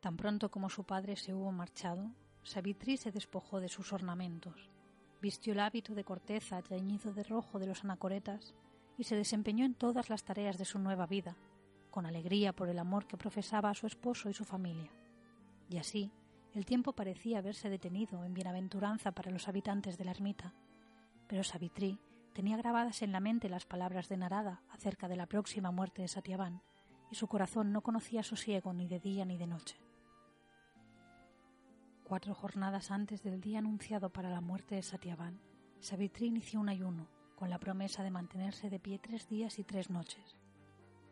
Tan 0.00 0.18
pronto 0.18 0.50
como 0.50 0.68
su 0.68 0.84
padre 0.84 1.16
se 1.16 1.32
hubo 1.32 1.50
marchado, 1.50 2.10
Savitri 2.42 2.98
se 2.98 3.10
despojó 3.10 3.58
de 3.60 3.70
sus 3.70 3.94
ornamentos, 3.94 4.68
vistió 5.22 5.54
el 5.54 5.60
hábito 5.60 5.94
de 5.94 6.04
corteza 6.04 6.60
teñido 6.60 7.14
de 7.14 7.22
rojo 7.22 7.58
de 7.58 7.68
los 7.68 7.84
anacoretas 7.84 8.54
y 8.98 9.04
se 9.04 9.16
desempeñó 9.16 9.64
en 9.64 9.74
todas 9.74 10.10
las 10.10 10.24
tareas 10.24 10.58
de 10.58 10.66
su 10.66 10.78
nueva 10.78 11.06
vida, 11.06 11.36
con 11.90 12.04
alegría 12.04 12.52
por 12.52 12.68
el 12.68 12.78
amor 12.78 13.06
que 13.06 13.16
profesaba 13.16 13.70
a 13.70 13.74
su 13.74 13.86
esposo 13.86 14.28
y 14.28 14.34
su 14.34 14.44
familia. 14.44 14.90
Y 15.70 15.78
así, 15.78 16.12
el 16.54 16.66
tiempo 16.66 16.92
parecía 16.92 17.38
haberse 17.38 17.70
detenido 17.70 18.24
en 18.24 18.34
bienaventuranza 18.34 19.12
para 19.12 19.30
los 19.30 19.48
habitantes 19.48 19.96
de 19.96 20.04
la 20.04 20.10
ermita, 20.10 20.52
pero 21.26 21.44
Savitri 21.44 21.98
tenía 22.34 22.58
grabadas 22.58 23.00
en 23.02 23.12
la 23.12 23.20
mente 23.20 23.48
las 23.48 23.64
palabras 23.64 24.08
de 24.08 24.18
Narada 24.18 24.62
acerca 24.70 25.08
de 25.08 25.16
la 25.16 25.26
próxima 25.26 25.70
muerte 25.70 26.02
de 26.02 26.08
Satyavan, 26.08 26.62
y 27.10 27.14
su 27.14 27.26
corazón 27.26 27.72
no 27.72 27.82
conocía 27.82 28.22
sosiego 28.22 28.72
ni 28.74 28.86
de 28.86 29.00
día 29.00 29.24
ni 29.24 29.38
de 29.38 29.46
noche. 29.46 29.76
Cuatro 32.04 32.34
jornadas 32.34 32.90
antes 32.90 33.22
del 33.22 33.40
día 33.40 33.60
anunciado 33.60 34.10
para 34.10 34.28
la 34.28 34.42
muerte 34.42 34.74
de 34.74 34.82
Satyavan, 34.82 35.40
Savitri 35.80 36.26
inició 36.26 36.60
un 36.60 36.68
ayuno, 36.68 37.08
con 37.34 37.48
la 37.48 37.58
promesa 37.58 38.02
de 38.02 38.10
mantenerse 38.10 38.68
de 38.68 38.78
pie 38.78 38.98
tres 38.98 39.26
días 39.28 39.58
y 39.58 39.64
tres 39.64 39.88
noches. 39.88 40.36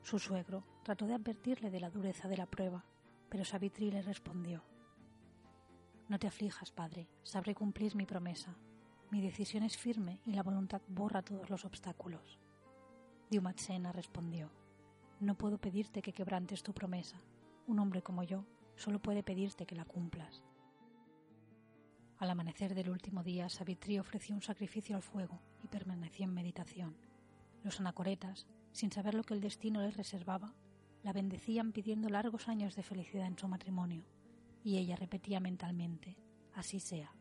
Su 0.03 0.19
suegro 0.19 0.65
trató 0.83 1.07
de 1.07 1.15
advertirle 1.15 1.71
de 1.71 1.81
la 1.81 1.91
dureza 1.91 2.29
de 2.29 2.37
la 2.37 2.47
prueba, 2.47 2.85
pero 3.31 3.45
Savitri 3.45 3.91
le 3.91 4.03
respondió 4.03 4.63
No 6.11 6.19
te 6.19 6.26
aflijas, 6.26 6.73
padre, 6.73 7.07
sabré 7.23 7.55
cumplir 7.55 7.95
mi 7.95 8.05
promesa. 8.05 8.57
Mi 9.12 9.21
decisión 9.21 9.62
es 9.62 9.76
firme 9.76 10.19
y 10.26 10.33
la 10.33 10.43
voluntad 10.43 10.83
borra 10.88 11.23
todos 11.23 11.49
los 11.50 11.64
obstáculos. 11.64 12.40
Dyumatsena 13.31 13.93
respondió 13.93 14.50
No 15.21 15.37
puedo 15.37 15.59
pedirte 15.59 16.02
que 16.02 16.12
quebrantes 16.12 16.64
tu 16.64 16.73
promesa. 16.73 17.23
Un 17.69 17.79
hombre 17.79 18.02
como 18.02 18.25
yo 18.25 18.45
solo 18.75 19.00
puede 19.00 19.23
pedirte 19.23 19.67
que 19.67 19.76
la 19.76 19.85
cumplas. 19.85 20.43
Al 22.19 22.31
amanecer 22.31 22.75
del 22.75 22.90
último 22.90 23.23
día, 23.23 23.49
Savitri 23.49 24.00
ofreció 24.00 24.35
un 24.35 24.43
sacrificio 24.43 24.97
al 24.97 25.02
fuego 25.02 25.40
y 25.62 25.69
permaneció 25.69 26.25
en 26.25 26.35
meditación. 26.35 26.97
Los 27.62 27.79
anacoretas, 27.79 28.49
sin 28.73 28.90
saber 28.90 29.14
lo 29.14 29.23
que 29.23 29.35
el 29.35 29.40
destino 29.40 29.81
les 29.81 29.97
reservaba, 29.97 30.55
la 31.05 31.12
bendecían 31.12 31.71
pidiendo 31.71 32.09
largos 32.09 32.49
años 32.49 32.75
de 32.75 32.83
felicidad 32.83 33.29
en 33.29 33.38
su 33.38 33.47
matrimonio, 33.47 34.05
y 34.62 34.79
ella 34.79 34.97
repetía 34.97 35.40
mentalmente, 35.40 36.17
así 36.55 36.81
sea. 36.81 37.14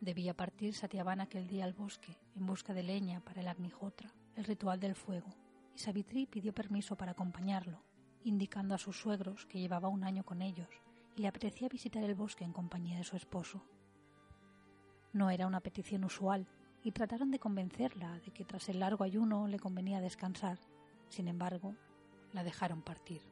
Debía 0.00 0.34
partir 0.34 0.74
Satyavan 0.74 1.20
aquel 1.20 1.46
día 1.46 1.64
al 1.64 1.72
bosque 1.72 2.18
en 2.34 2.46
busca 2.46 2.74
de 2.74 2.82
leña 2.82 3.20
para 3.20 3.40
el 3.40 3.48
Agnihotra, 3.48 4.12
el 4.34 4.44
ritual 4.44 4.78
del 4.78 4.94
fuego, 4.94 5.34
y 5.74 5.78
Savitri 5.78 6.26
pidió 6.26 6.54
permiso 6.54 6.96
para 6.96 7.12
acompañarlo, 7.12 7.82
indicando 8.24 8.74
a 8.74 8.78
sus 8.78 8.98
suegros 9.00 9.46
que 9.46 9.58
llevaba 9.58 9.88
un 9.88 10.04
año 10.04 10.24
con 10.24 10.42
ellos 10.42 10.68
y 11.16 11.22
le 11.22 11.28
apetecía 11.28 11.68
visitar 11.68 12.04
el 12.04 12.14
bosque 12.14 12.44
en 12.44 12.52
compañía 12.52 12.98
de 12.98 13.04
su 13.04 13.16
esposo. 13.16 13.62
No 15.12 15.30
era 15.30 15.46
una 15.46 15.60
petición 15.60 16.04
usual, 16.04 16.46
y 16.86 16.92
trataron 16.92 17.32
de 17.32 17.40
convencerla 17.40 18.20
de 18.20 18.30
que 18.30 18.44
tras 18.44 18.68
el 18.68 18.78
largo 18.78 19.02
ayuno 19.02 19.48
le 19.48 19.58
convenía 19.58 20.00
descansar. 20.00 20.60
Sin 21.08 21.26
embargo, 21.26 21.74
la 22.32 22.44
dejaron 22.44 22.80
partir. 22.80 23.22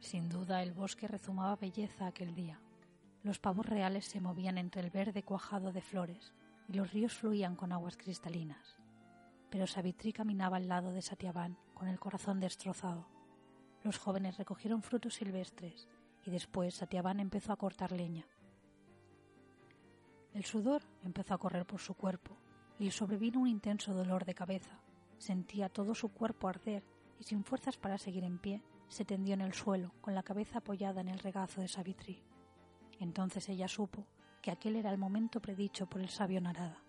Sin 0.00 0.30
duda 0.30 0.62
el 0.62 0.72
bosque 0.72 1.06
rezumaba 1.06 1.56
belleza 1.56 2.06
aquel 2.06 2.34
día. 2.34 2.60
Los 3.22 3.38
pavos 3.38 3.66
reales 3.66 4.06
se 4.06 4.20
movían 4.20 4.56
entre 4.56 4.80
el 4.80 4.90
verde 4.90 5.22
cuajado 5.22 5.72
de 5.72 5.82
flores 5.82 6.32
y 6.68 6.72
los 6.72 6.92
ríos 6.92 7.14
fluían 7.14 7.54
con 7.54 7.70
aguas 7.70 7.98
cristalinas. 7.98 8.76
Pero 9.50 9.66
Savitri 9.66 10.12
caminaba 10.12 10.56
al 10.56 10.68
lado 10.68 10.92
de 10.92 11.02
Satyavan 11.02 11.58
con 11.74 11.86
el 11.86 12.00
corazón 12.00 12.40
destrozado. 12.40 13.06
Los 13.84 13.98
jóvenes 13.98 14.38
recogieron 14.38 14.82
frutos 14.82 15.14
silvestres 15.14 15.86
y 16.24 16.30
después 16.30 16.74
Satyavan 16.74 17.20
empezó 17.20 17.52
a 17.52 17.56
cortar 17.56 17.92
leña. 17.92 18.26
El 20.32 20.44
sudor 20.44 20.82
empezó 21.04 21.34
a 21.34 21.38
correr 21.38 21.66
por 21.66 21.80
su 21.80 21.94
cuerpo 21.94 22.36
y 22.78 22.84
le 22.84 22.90
sobrevino 22.90 23.40
un 23.40 23.48
intenso 23.48 23.92
dolor 23.92 24.24
de 24.24 24.34
cabeza. 24.34 24.80
Sentía 25.18 25.68
todo 25.68 25.94
su 25.94 26.08
cuerpo 26.08 26.48
arder 26.48 26.84
y 27.18 27.24
sin 27.24 27.44
fuerzas 27.44 27.76
para 27.76 27.98
seguir 27.98 28.24
en 28.24 28.38
pie, 28.38 28.62
se 28.90 29.04
tendió 29.04 29.34
en 29.34 29.40
el 29.40 29.54
suelo 29.54 29.94
con 30.00 30.14
la 30.14 30.24
cabeza 30.24 30.58
apoyada 30.58 31.00
en 31.00 31.08
el 31.08 31.20
regazo 31.20 31.60
de 31.60 31.68
Savitri. 31.68 32.22
Entonces 32.98 33.48
ella 33.48 33.68
supo 33.68 34.06
que 34.42 34.50
aquel 34.50 34.76
era 34.76 34.90
el 34.90 34.98
momento 34.98 35.40
predicho 35.40 35.86
por 35.86 36.00
el 36.00 36.08
sabio 36.08 36.40
Narada. 36.40 36.82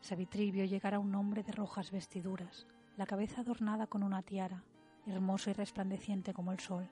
Savitri 0.00 0.50
vio 0.50 0.64
llegar 0.64 0.94
a 0.94 0.98
un 0.98 1.14
hombre 1.14 1.42
de 1.42 1.52
rojas 1.52 1.90
vestiduras, 1.90 2.66
la 2.96 3.06
cabeza 3.06 3.42
adornada 3.42 3.86
con 3.86 4.02
una 4.02 4.22
tiara, 4.22 4.64
hermoso 5.06 5.50
y 5.50 5.52
resplandeciente 5.52 6.32
como 6.32 6.52
el 6.52 6.60
sol. 6.60 6.88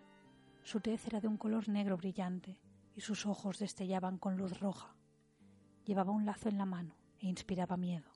Su 0.62 0.80
tez 0.80 1.06
era 1.06 1.20
de 1.20 1.28
un 1.28 1.38
color 1.38 1.68
negro 1.68 1.96
brillante 1.96 2.58
y 2.94 3.00
sus 3.00 3.24
ojos 3.24 3.58
destellaban 3.58 4.18
con 4.18 4.36
luz 4.36 4.60
roja. 4.60 4.94
Llevaba 5.86 6.12
un 6.12 6.26
lazo 6.26 6.50
en 6.50 6.58
la 6.58 6.66
mano 6.66 6.94
e 7.20 7.26
inspiraba 7.26 7.76
miedo. 7.76 8.10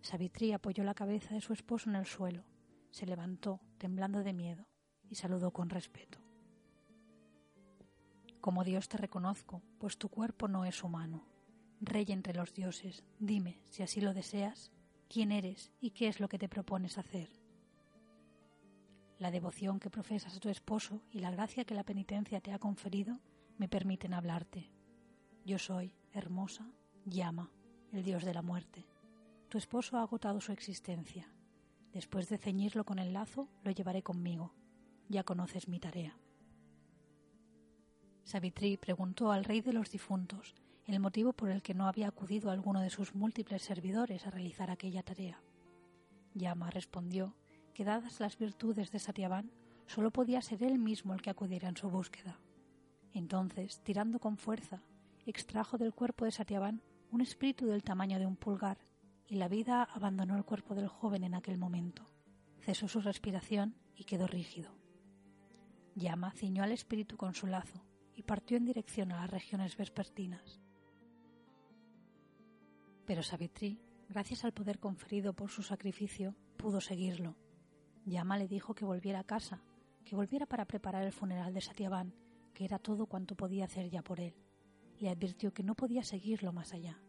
Savitri 0.00 0.52
apoyó 0.52 0.84
la 0.84 0.94
cabeza 0.94 1.34
de 1.34 1.40
su 1.40 1.52
esposo 1.52 1.90
en 1.90 1.96
el 1.96 2.06
suelo, 2.06 2.44
se 2.94 3.06
levantó, 3.06 3.60
temblando 3.76 4.22
de 4.22 4.32
miedo, 4.32 4.68
y 5.10 5.16
saludó 5.16 5.50
con 5.50 5.68
respeto. 5.68 6.20
Como 8.40 8.62
Dios 8.62 8.88
te 8.88 8.96
reconozco, 8.96 9.62
pues 9.80 9.98
tu 9.98 10.08
cuerpo 10.08 10.46
no 10.46 10.64
es 10.64 10.84
humano. 10.84 11.26
Rey 11.80 12.06
entre 12.10 12.34
los 12.34 12.54
dioses, 12.54 13.02
dime, 13.18 13.60
si 13.64 13.82
así 13.82 14.00
lo 14.00 14.14
deseas, 14.14 14.70
quién 15.08 15.32
eres 15.32 15.72
y 15.80 15.90
qué 15.90 16.06
es 16.06 16.20
lo 16.20 16.28
que 16.28 16.38
te 16.38 16.48
propones 16.48 16.96
hacer. 16.96 17.30
La 19.18 19.32
devoción 19.32 19.80
que 19.80 19.90
profesas 19.90 20.36
a 20.36 20.40
tu 20.40 20.48
esposo 20.48 21.02
y 21.10 21.18
la 21.18 21.32
gracia 21.32 21.64
que 21.64 21.74
la 21.74 21.82
penitencia 21.82 22.40
te 22.40 22.52
ha 22.52 22.60
conferido 22.60 23.18
me 23.58 23.68
permiten 23.68 24.14
hablarte. 24.14 24.70
Yo 25.44 25.58
soy, 25.58 25.96
hermosa, 26.12 26.70
llama, 27.04 27.50
el 27.90 28.04
dios 28.04 28.24
de 28.24 28.34
la 28.34 28.42
muerte. 28.42 28.86
Tu 29.48 29.58
esposo 29.58 29.96
ha 29.96 30.02
agotado 30.02 30.40
su 30.40 30.52
existencia. 30.52 31.28
Después 31.94 32.28
de 32.28 32.38
ceñirlo 32.38 32.84
con 32.84 32.98
el 32.98 33.12
lazo, 33.12 33.48
lo 33.62 33.70
llevaré 33.70 34.02
conmigo. 34.02 34.52
Ya 35.08 35.22
conoces 35.22 35.68
mi 35.68 35.78
tarea. 35.78 36.18
Savitri 38.24 38.76
preguntó 38.76 39.30
al 39.30 39.44
rey 39.44 39.60
de 39.60 39.72
los 39.72 39.92
difuntos 39.92 40.56
el 40.86 40.98
motivo 40.98 41.32
por 41.32 41.50
el 41.50 41.62
que 41.62 41.72
no 41.72 41.86
había 41.86 42.08
acudido 42.08 42.50
alguno 42.50 42.80
de 42.80 42.90
sus 42.90 43.14
múltiples 43.14 43.62
servidores 43.62 44.26
a 44.26 44.30
realizar 44.30 44.70
aquella 44.70 45.04
tarea. 45.04 45.40
Yama 46.34 46.68
respondió 46.70 47.36
que 47.74 47.84
dadas 47.84 48.18
las 48.18 48.36
virtudes 48.38 48.90
de 48.90 48.98
Satyavan, 48.98 49.52
solo 49.86 50.10
podía 50.10 50.42
ser 50.42 50.64
él 50.64 50.78
mismo 50.78 51.14
el 51.14 51.22
que 51.22 51.30
acudiera 51.30 51.68
en 51.68 51.76
su 51.76 51.88
búsqueda. 51.88 52.40
Entonces, 53.12 53.80
tirando 53.82 54.18
con 54.18 54.36
fuerza, 54.36 54.82
extrajo 55.26 55.78
del 55.78 55.94
cuerpo 55.94 56.24
de 56.24 56.32
Satyavan 56.32 56.82
un 57.12 57.20
espíritu 57.20 57.66
del 57.66 57.84
tamaño 57.84 58.18
de 58.18 58.26
un 58.26 58.36
pulgar, 58.36 58.78
y 59.26 59.36
la 59.36 59.48
vida 59.48 59.82
abandonó 59.82 60.36
el 60.36 60.44
cuerpo 60.44 60.74
del 60.74 60.88
joven 60.88 61.24
en 61.24 61.34
aquel 61.34 61.58
momento. 61.58 62.10
Cesó 62.60 62.88
su 62.88 63.00
respiración 63.00 63.76
y 63.94 64.04
quedó 64.04 64.26
rígido. 64.26 64.74
Yama 65.94 66.32
ciñó 66.32 66.62
al 66.62 66.72
espíritu 66.72 67.16
con 67.16 67.34
su 67.34 67.46
lazo 67.46 67.84
y 68.14 68.22
partió 68.22 68.56
en 68.56 68.64
dirección 68.64 69.12
a 69.12 69.20
las 69.20 69.30
regiones 69.30 69.76
vespertinas. 69.76 70.60
Pero 73.06 73.22
Savitri, 73.22 73.80
gracias 74.08 74.44
al 74.44 74.52
poder 74.52 74.78
conferido 74.78 75.34
por 75.34 75.50
su 75.50 75.62
sacrificio, 75.62 76.34
pudo 76.56 76.80
seguirlo. 76.80 77.36
Yama 78.04 78.38
le 78.38 78.48
dijo 78.48 78.74
que 78.74 78.84
volviera 78.84 79.20
a 79.20 79.24
casa, 79.24 79.62
que 80.04 80.16
volviera 80.16 80.46
para 80.46 80.66
preparar 80.66 81.04
el 81.04 81.12
funeral 81.12 81.52
de 81.54 81.60
Satyavan 81.60 82.14
que 82.54 82.64
era 82.64 82.78
todo 82.78 83.06
cuanto 83.06 83.34
podía 83.34 83.64
hacer 83.64 83.90
ya 83.90 84.02
por 84.02 84.20
él. 84.20 84.34
Le 85.00 85.10
advirtió 85.10 85.52
que 85.52 85.64
no 85.64 85.74
podía 85.74 86.04
seguirlo 86.04 86.52
más 86.52 86.72
allá. 86.72 87.02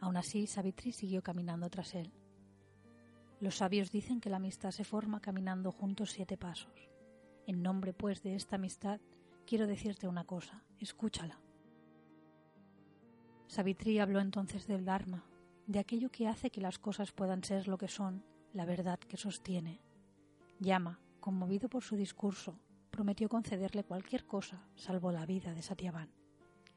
Aún 0.00 0.16
así, 0.16 0.46
Savitri 0.46 0.92
siguió 0.92 1.22
caminando 1.22 1.68
tras 1.68 1.94
él. 1.94 2.10
Los 3.38 3.56
sabios 3.56 3.90
dicen 3.90 4.20
que 4.20 4.30
la 4.30 4.36
amistad 4.36 4.70
se 4.70 4.84
forma 4.84 5.20
caminando 5.20 5.72
juntos 5.72 6.10
siete 6.10 6.36
pasos. 6.36 6.90
En 7.46 7.62
nombre, 7.62 7.92
pues, 7.92 8.22
de 8.22 8.34
esta 8.34 8.56
amistad, 8.56 9.00
quiero 9.46 9.66
decirte 9.66 10.08
una 10.08 10.24
cosa, 10.24 10.62
escúchala. 10.78 11.40
Savitri 13.46 13.98
habló 13.98 14.20
entonces 14.20 14.66
del 14.66 14.84
Dharma, 14.84 15.24
de 15.66 15.78
aquello 15.78 16.10
que 16.10 16.28
hace 16.28 16.50
que 16.50 16.60
las 16.60 16.78
cosas 16.78 17.12
puedan 17.12 17.44
ser 17.44 17.68
lo 17.68 17.78
que 17.78 17.88
son, 17.88 18.24
la 18.52 18.64
verdad 18.64 18.98
que 18.98 19.16
sostiene. 19.16 19.80
Llama, 20.60 21.00
conmovido 21.20 21.68
por 21.68 21.82
su 21.82 21.96
discurso, 21.96 22.58
prometió 22.90 23.28
concederle 23.28 23.84
cualquier 23.84 24.26
cosa 24.26 24.66
salvo 24.74 25.12
la 25.12 25.26
vida 25.26 25.52
de 25.54 25.62
Satyavan. 25.62 26.10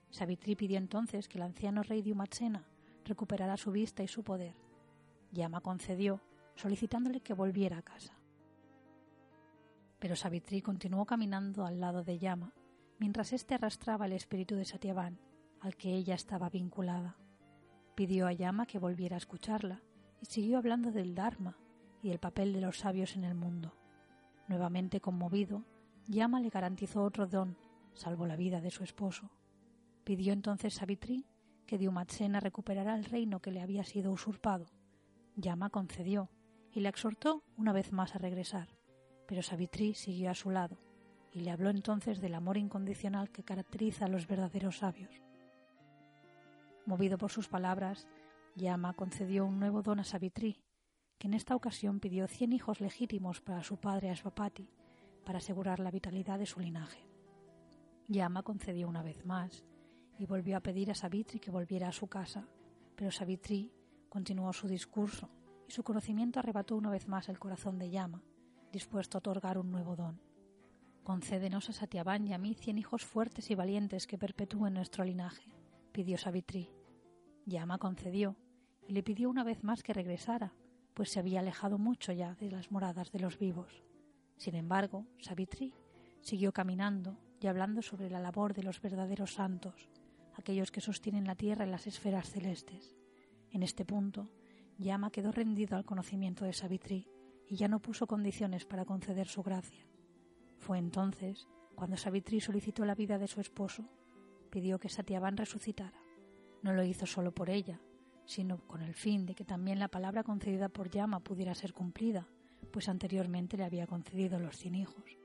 Savitri 0.10 0.56
pidió 0.56 0.78
entonces 0.78 1.28
que 1.28 1.38
el 1.38 1.44
anciano 1.44 1.84
rey 1.84 2.02
de 2.02 2.12
Umatsena 2.12 2.68
recuperara 3.06 3.58
su 3.58 3.72
vista 3.72 4.04
y 4.04 4.08
su 4.08 4.24
poder. 4.24 4.56
Yama 5.32 5.62
concedió, 5.62 6.22
solicitándole 6.56 7.22
que 7.22 7.34
volviera 7.34 7.78
a 7.78 7.82
casa. 7.82 8.18
Pero 10.00 10.16
Savitri 10.16 10.62
continuó 10.62 11.06
caminando 11.06 11.66
al 11.66 11.80
lado 11.80 12.04
de 12.04 12.20
Yama, 12.20 12.54
mientras 13.00 13.34
éste 13.34 13.56
arrastraba 13.56 14.06
el 14.06 14.14
espíritu 14.14 14.56
de 14.56 14.66
Satyavan, 14.66 15.20
al 15.62 15.76
que 15.76 15.94
ella 15.94 16.16
estaba 16.16 16.50
vinculada. 16.50 17.18
Pidió 17.96 18.28
a 18.28 18.34
Yama 18.34 18.66
que 18.66 18.80
volviera 18.80 19.16
a 19.16 19.18
escucharla 19.18 19.82
y 20.22 20.26
siguió 20.26 20.58
hablando 20.58 20.92
del 20.92 21.16
Dharma 21.16 21.58
y 22.02 22.12
el 22.12 22.20
papel 22.20 22.54
de 22.54 22.62
los 22.62 22.80
sabios 22.80 23.16
en 23.16 23.24
el 23.24 23.36
mundo. 23.36 23.74
Nuevamente 24.48 25.00
conmovido, 25.00 25.64
Yama 26.08 26.42
le 26.42 26.50
garantizó 26.50 27.04
otro 27.04 27.28
don, 27.28 27.58
salvo 27.94 28.26
la 28.26 28.36
vida 28.36 28.60
de 28.60 28.72
su 28.72 28.84
esposo. 28.84 29.30
Pidió 30.04 30.34
entonces 30.34 30.74
Savitri 30.74 31.26
que 31.66 31.78
Dyumatsena 31.78 32.40
recuperara 32.40 32.96
el 32.96 33.06
reino 33.06 33.42
que 33.42 33.52
le 33.52 33.62
había 33.62 33.84
sido 33.84 34.12
usurpado. 34.12 34.66
Yama 35.36 35.70
concedió 35.70 36.30
y 36.72 36.82
le 36.82 36.90
exhortó 36.90 37.44
una 37.58 37.74
vez 37.74 37.92
más 37.92 38.16
a 38.16 38.20
regresar, 38.20 38.68
pero 39.28 39.42
Savitri 39.42 39.94
siguió 39.94 40.32
a 40.32 40.36
su 40.36 40.50
lado 40.50 40.78
y 41.32 41.42
le 41.42 41.52
habló 41.52 41.70
entonces 41.70 42.22
del 42.22 42.36
amor 42.36 42.58
incondicional 42.58 43.32
que 43.32 43.44
caracteriza 43.44 44.06
a 44.06 44.10
los 44.10 44.28
verdaderos 44.28 44.78
sabios. 44.78 45.22
Movido 46.86 47.18
por 47.18 47.32
sus 47.32 47.48
palabras, 47.48 48.08
Yama 48.56 48.94
concedió 48.94 49.46
un 49.46 49.60
nuevo 49.60 49.82
don 49.82 50.00
a 50.00 50.04
Savitri, 50.04 50.62
que 51.18 51.28
en 51.28 51.34
esta 51.34 51.56
ocasión 51.56 52.00
pidió 52.00 52.28
cien 52.28 52.54
hijos 52.54 52.82
legítimos 52.82 53.42
para 53.42 53.64
su 53.64 53.78
padre 53.78 54.10
Ashvapati, 54.10 54.70
para 55.26 55.38
asegurar 55.38 55.80
la 55.80 55.90
vitalidad 55.90 56.38
de 56.38 56.46
su 56.46 56.60
linaje. 56.60 57.08
Yama 58.08 58.44
concedió 58.44 58.88
una 58.88 59.02
vez 59.02 59.26
más 59.26 59.64
y 60.18 60.26
volvió 60.26 60.58
a 60.58 60.62
pedir 60.62 60.92
a 60.92 60.96
Savitri 60.96 61.40
que 61.40 61.52
volviera 61.52 61.88
a 61.88 61.94
su 61.94 62.08
casa, 62.08 62.48
pero 62.96 63.12
Savitri 63.12 63.72
continuó 64.10 64.54
su 64.54 64.68
discurso 64.68 65.30
y 65.68 65.72
su 65.72 65.84
conocimiento 65.84 66.40
arrebató 66.40 66.76
una 66.76 66.90
vez 66.90 67.08
más 67.08 67.30
el 67.30 67.40
corazón 67.40 67.80
de 67.80 67.90
Yama, 67.90 68.24
dispuesto 68.72 69.18
a 69.18 69.20
otorgar 69.20 69.58
un 69.58 69.72
nuevo 69.72 69.96
don. 69.96 70.20
Concédenos 71.04 71.70
a 71.70 71.74
Satyavan 71.74 72.28
y 72.28 72.34
a 72.34 72.38
mí 72.38 72.54
cien 72.54 72.78
hijos 72.78 73.04
fuertes 73.04 73.52
y 73.52 73.56
valientes 73.56 74.08
que 74.08 74.18
perpetúen 74.18 74.74
nuestro 74.74 75.04
linaje, 75.04 75.52
pidió 75.92 76.18
Savitri. 76.18 76.70
Yama 77.46 77.78
concedió 77.78 78.38
y 78.88 78.94
le 78.94 79.04
pidió 79.04 79.30
una 79.30 79.44
vez 79.44 79.64
más 79.64 79.84
que 79.84 79.94
regresara, 79.94 80.54
pues 80.94 81.10
se 81.12 81.20
había 81.20 81.40
alejado 81.40 81.78
mucho 81.78 82.12
ya 82.12 82.36
de 82.36 82.52
las 82.52 82.72
moradas 82.72 83.12
de 83.12 83.20
los 83.20 83.38
vivos. 83.38 83.84
Sin 84.38 84.56
embargo, 84.56 85.06
Savitri 85.20 85.74
siguió 86.22 86.54
caminando 86.54 87.18
y 87.42 87.48
hablando 87.48 87.82
sobre 87.82 88.10
la 88.10 88.20
labor 88.20 88.54
de 88.54 88.64
los 88.64 88.82
verdaderos 88.82 89.34
santos, 89.34 89.90
aquellos 90.36 90.72
que 90.72 90.82
sostienen 90.82 91.26
la 91.26 91.36
tierra 91.36 91.64
en 91.66 91.72
las 91.72 91.88
esferas 91.88 92.30
celestes. 92.30 92.96
En 93.52 93.64
este 93.64 93.86
punto, 93.86 94.30
Yama 94.78 95.12
quedó 95.12 95.32
rendido 95.32 95.78
al 95.78 95.86
conocimiento 95.86 96.46
de 96.46 96.54
Savitri 96.54 97.08
y 97.48 97.56
ya 97.56 97.68
no 97.68 97.80
puso 97.80 98.08
condiciones 98.08 98.66
para 98.66 98.86
conceder 98.86 99.28
su 99.28 99.44
gracia. 99.44 99.86
Fue 100.58 100.78
entonces 100.78 101.48
cuando 101.76 101.98
Savitri 101.98 102.40
solicitó 102.40 102.86
la 102.86 102.96
vida 102.96 103.18
de 103.18 103.28
su 103.28 103.42
esposo, 103.42 103.84
pidió 104.50 104.80
que 104.80 104.90
Satyavan 104.90 105.38
resucitara. 105.38 106.00
No 106.62 106.74
lo 106.74 106.84
hizo 106.84 107.06
solo 107.06 107.34
por 107.34 107.50
ella, 107.50 107.80
sino 108.26 108.60
con 108.68 108.82
el 108.82 108.94
fin 108.94 109.26
de 109.26 109.36
que 109.36 109.44
también 109.44 109.80
la 109.80 109.90
palabra 109.90 110.24
concedida 110.24 110.70
por 110.70 110.90
Yama 110.90 111.20
pudiera 111.20 111.54
ser 111.56 111.74
cumplida, 111.74 112.28
pues 112.72 112.88
anteriormente 112.90 113.58
le 113.58 113.66
había 113.66 113.88
concedido 113.88 114.40
los 114.40 114.58
cien 114.58 114.76
hijos. 114.76 115.18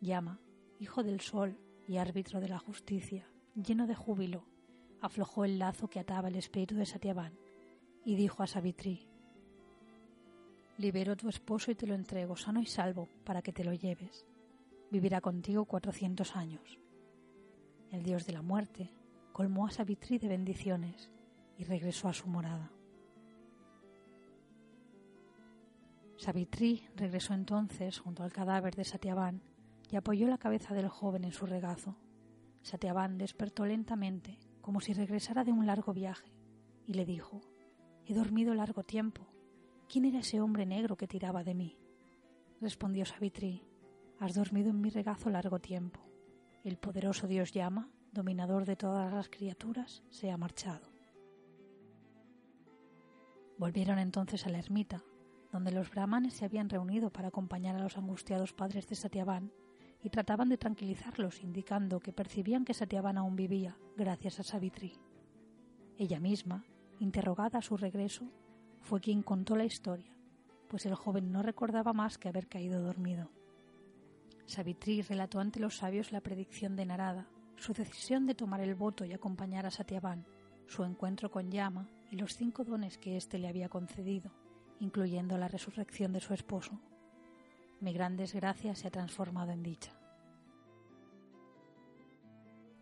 Yama, 0.00 0.40
hijo 0.80 1.02
del 1.02 1.20
sol 1.20 1.58
y 1.88 1.96
árbitro 1.96 2.40
de 2.40 2.48
la 2.48 2.58
justicia, 2.58 3.26
lleno 3.54 3.86
de 3.86 3.94
júbilo, 3.94 4.44
aflojó 5.00 5.44
el 5.44 5.58
lazo 5.58 5.88
que 5.88 6.00
ataba 6.00 6.28
el 6.28 6.36
espíritu 6.36 6.76
de 6.76 6.86
Satyavan 6.86 7.32
y 8.04 8.14
dijo 8.14 8.42
a 8.42 8.46
Savitri 8.46 9.06
Libero 10.78 11.12
a 11.12 11.16
tu 11.16 11.28
esposo 11.28 11.70
y 11.70 11.74
te 11.74 11.86
lo 11.86 11.94
entrego 11.94 12.34
sano 12.36 12.60
y 12.60 12.66
salvo 12.66 13.08
para 13.24 13.42
que 13.42 13.52
te 13.52 13.62
lo 13.62 13.72
lleves. 13.72 14.26
Vivirá 14.90 15.20
contigo 15.20 15.64
cuatrocientos 15.64 16.34
años. 16.34 16.78
El 17.90 18.02
dios 18.02 18.26
de 18.26 18.32
la 18.32 18.42
muerte 18.42 18.90
colmó 19.32 19.66
a 19.66 19.70
Savitri 19.70 20.18
de 20.18 20.28
bendiciones 20.28 21.10
y 21.58 21.64
regresó 21.64 22.08
a 22.08 22.14
su 22.14 22.26
morada. 22.26 22.70
Savitri 26.16 26.82
regresó 26.96 27.34
entonces 27.34 27.98
junto 27.98 28.22
al 28.22 28.32
cadáver 28.32 28.74
de 28.74 28.84
Satyavan 28.84 29.42
y 29.92 29.96
apoyó 29.96 30.26
la 30.26 30.38
cabeza 30.38 30.72
del 30.72 30.88
joven 30.88 31.24
en 31.24 31.32
su 31.32 31.44
regazo. 31.44 31.96
Satyavan 32.62 33.18
despertó 33.18 33.66
lentamente, 33.66 34.38
como 34.62 34.80
si 34.80 34.94
regresara 34.94 35.44
de 35.44 35.52
un 35.52 35.66
largo 35.66 35.92
viaje, 35.92 36.32
y 36.86 36.94
le 36.94 37.04
dijo 37.04 37.42
He 38.06 38.14
dormido 38.14 38.54
largo 38.54 38.84
tiempo. 38.84 39.28
¿Quién 39.90 40.06
era 40.06 40.20
ese 40.20 40.40
hombre 40.40 40.64
negro 40.64 40.96
que 40.96 41.06
tiraba 41.06 41.44
de 41.44 41.54
mí? 41.54 41.76
Respondió 42.58 43.04
Savitri 43.04 43.62
Has 44.18 44.34
dormido 44.34 44.70
en 44.70 44.80
mi 44.80 44.88
regazo 44.88 45.28
largo 45.28 45.58
tiempo. 45.58 46.00
El 46.64 46.78
poderoso 46.78 47.26
Dios 47.26 47.52
llama 47.52 47.90
dominador 48.12 48.64
de 48.64 48.76
todas 48.76 49.12
las 49.12 49.28
criaturas, 49.28 50.02
se 50.08 50.30
ha 50.30 50.38
marchado. 50.38 50.90
Volvieron 53.58 53.98
entonces 53.98 54.46
a 54.46 54.50
la 54.50 54.58
ermita, 54.58 55.04
donde 55.50 55.70
los 55.70 55.90
brahmanes 55.90 56.32
se 56.32 56.46
habían 56.46 56.70
reunido 56.70 57.10
para 57.10 57.28
acompañar 57.28 57.76
a 57.76 57.82
los 57.82 57.98
angustiados 57.98 58.54
padres 58.54 58.86
de 58.86 58.96
Satyavan 58.96 59.52
y 60.02 60.10
trataban 60.10 60.48
de 60.48 60.58
tranquilizarlos, 60.58 61.42
indicando 61.42 62.00
que 62.00 62.12
percibían 62.12 62.64
que 62.64 62.74
Satyavan 62.74 63.18
aún 63.18 63.36
vivía, 63.36 63.76
gracias 63.96 64.40
a 64.40 64.42
Savitri. 64.42 64.94
Ella 65.96 66.18
misma, 66.18 66.64
interrogada 66.98 67.58
a 67.58 67.62
su 67.62 67.76
regreso, 67.76 68.24
fue 68.80 69.00
quien 69.00 69.22
contó 69.22 69.54
la 69.56 69.64
historia, 69.64 70.12
pues 70.68 70.86
el 70.86 70.94
joven 70.94 71.30
no 71.30 71.42
recordaba 71.42 71.92
más 71.92 72.18
que 72.18 72.28
haber 72.28 72.48
caído 72.48 72.82
dormido. 72.82 73.30
Savitri 74.46 75.02
relató 75.02 75.38
ante 75.38 75.60
los 75.60 75.76
sabios 75.76 76.10
la 76.10 76.20
predicción 76.20 76.74
de 76.74 76.84
Narada, 76.84 77.28
su 77.56 77.72
decisión 77.72 78.26
de 78.26 78.34
tomar 78.34 78.60
el 78.60 78.74
voto 78.74 79.04
y 79.04 79.12
acompañar 79.12 79.66
a 79.66 79.70
Satyavan, 79.70 80.26
su 80.66 80.82
encuentro 80.82 81.30
con 81.30 81.50
Yama 81.50 81.88
y 82.10 82.16
los 82.16 82.34
cinco 82.34 82.64
dones 82.64 82.98
que 82.98 83.16
éste 83.16 83.38
le 83.38 83.48
había 83.48 83.68
concedido, 83.68 84.32
incluyendo 84.80 85.38
la 85.38 85.48
resurrección 85.48 86.12
de 86.12 86.20
su 86.20 86.34
esposo. 86.34 86.80
Mi 87.82 87.92
gran 87.92 88.16
desgracia 88.16 88.76
se 88.76 88.86
ha 88.86 88.92
transformado 88.92 89.50
en 89.50 89.64
dicha. 89.64 89.90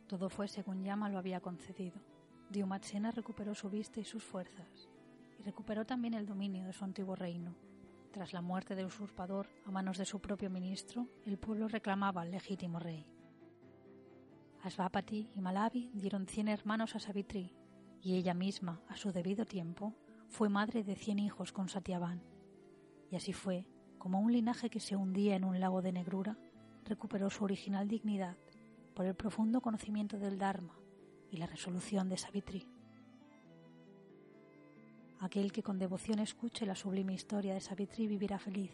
Todo 0.07 0.29
fue 0.29 0.47
según 0.47 0.85
Yama 0.85 1.09
lo 1.09 1.17
había 1.17 1.41
concedido. 1.41 1.99
Dyumatsena 2.51 3.11
recuperó 3.11 3.55
su 3.55 3.71
vista 3.71 3.99
y 3.99 4.05
sus 4.05 4.23
fuerzas, 4.23 4.91
y 5.39 5.43
recuperó 5.43 5.87
también 5.87 6.13
el 6.13 6.27
dominio 6.27 6.67
de 6.67 6.75
su 6.75 6.85
antiguo 6.85 7.17
reino. 7.17 7.55
Tras 8.13 8.35
la 8.35 8.43
muerte 8.43 8.75
del 8.75 8.87
usurpador 8.87 9.49
a 9.65 9.71
manos 9.71 9.97
de 9.97 10.05
su 10.05 10.21
propio 10.21 10.51
ministro, 10.51 11.09
el 11.25 11.39
pueblo 11.39 11.67
reclamaba 11.67 12.21
al 12.21 12.31
legítimo 12.31 12.79
rey. 12.79 13.07
Asvapati 14.65 15.31
y 15.35 15.41
Malavi 15.41 15.91
dieron 15.95 16.27
cien 16.27 16.47
hermanos 16.47 16.95
a 16.95 17.01
Savitri, 17.01 17.55
y 18.03 18.17
ella 18.17 18.35
misma, 18.35 18.83
a 18.87 18.99
su 18.99 19.13
debido 19.13 19.47
tiempo, 19.47 19.95
fue 20.29 20.51
madre 20.51 20.85
de 20.85 20.95
cien 20.95 21.19
hijos 21.19 21.53
con 21.53 21.71
Satyavan. 21.71 22.23
Y 23.11 23.17
así 23.17 23.33
fue, 23.33 23.67
como 24.01 24.19
un 24.19 24.33
linaje 24.33 24.71
que 24.71 24.81
se 24.81 24.97
hundía 24.97 25.37
en 25.37 25.45
un 25.45 25.61
lago 25.61 25.83
de 25.83 25.93
negrura, 25.93 26.39
recuperó 26.87 27.29
su 27.29 27.45
original 27.45 27.87
dignidad 27.87 28.35
por 28.95 29.05
el 29.05 29.15
profundo 29.15 29.61
conocimiento 29.61 30.19
del 30.19 30.39
Dharma 30.39 30.75
y 31.31 31.37
la 31.37 31.47
resolución 31.47 32.09
de 32.09 32.17
Savitri. 32.17 32.67
Aquel 35.21 35.53
que 35.53 35.63
con 35.63 35.79
devoción 35.79 36.19
escuche 36.19 36.65
la 36.65 36.75
sublime 36.75 37.13
historia 37.13 37.53
de 37.53 37.61
Savitri 37.61 38.07
vivirá 38.07 38.39
feliz, 38.39 38.73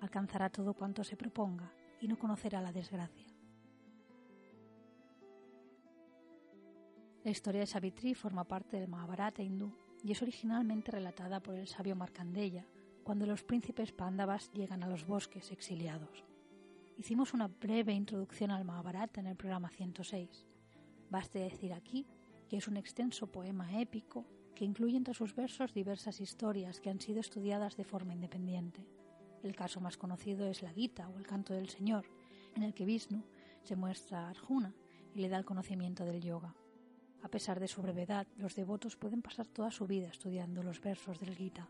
alcanzará 0.00 0.50
todo 0.50 0.74
cuanto 0.74 1.04
se 1.04 1.16
proponga 1.16 1.72
y 2.00 2.08
no 2.08 2.18
conocerá 2.18 2.60
la 2.60 2.72
desgracia. 2.72 3.28
La 7.22 7.30
historia 7.30 7.60
de 7.60 7.68
Savitri 7.68 8.14
forma 8.14 8.42
parte 8.42 8.80
del 8.80 8.88
Mahabharata 8.88 9.44
hindú 9.44 9.72
y 10.02 10.10
es 10.10 10.20
originalmente 10.22 10.90
relatada 10.90 11.38
por 11.38 11.54
el 11.54 11.68
sabio 11.68 11.94
Markandeya 11.94 12.66
cuando 13.06 13.24
los 13.24 13.44
príncipes 13.44 13.92
Pándavas 13.92 14.50
llegan 14.50 14.82
a 14.82 14.88
los 14.88 15.06
bosques 15.06 15.52
exiliados. 15.52 16.24
Hicimos 16.98 17.34
una 17.34 17.46
breve 17.46 17.92
introducción 17.92 18.50
al 18.50 18.64
Mahabharata 18.64 19.20
en 19.20 19.28
el 19.28 19.36
programa 19.36 19.70
106. 19.70 20.44
Baste 21.08 21.38
decir 21.38 21.72
aquí 21.72 22.04
que 22.48 22.56
es 22.56 22.66
un 22.66 22.76
extenso 22.76 23.30
poema 23.30 23.80
épico 23.80 24.26
que 24.56 24.64
incluye 24.64 24.96
entre 24.96 25.14
sus 25.14 25.36
versos 25.36 25.72
diversas 25.72 26.20
historias 26.20 26.80
que 26.80 26.90
han 26.90 27.00
sido 27.00 27.20
estudiadas 27.20 27.76
de 27.76 27.84
forma 27.84 28.12
independiente. 28.12 28.84
El 29.44 29.54
caso 29.54 29.80
más 29.80 29.96
conocido 29.96 30.48
es 30.48 30.62
la 30.62 30.72
Gita 30.72 31.08
o 31.08 31.16
el 31.16 31.28
Canto 31.28 31.54
del 31.54 31.68
Señor, 31.68 32.06
en 32.56 32.64
el 32.64 32.74
que 32.74 32.86
Vishnu 32.86 33.22
se 33.62 33.76
muestra 33.76 34.26
a 34.26 34.30
Arjuna 34.30 34.74
y 35.14 35.20
le 35.20 35.28
da 35.28 35.38
el 35.38 35.44
conocimiento 35.44 36.04
del 36.04 36.22
yoga. 36.22 36.56
A 37.22 37.28
pesar 37.28 37.60
de 37.60 37.68
su 37.68 37.82
brevedad, 37.82 38.26
los 38.36 38.56
devotos 38.56 38.96
pueden 38.96 39.22
pasar 39.22 39.46
toda 39.46 39.70
su 39.70 39.86
vida 39.86 40.08
estudiando 40.08 40.64
los 40.64 40.80
versos 40.80 41.20
del 41.20 41.36
Gita. 41.36 41.68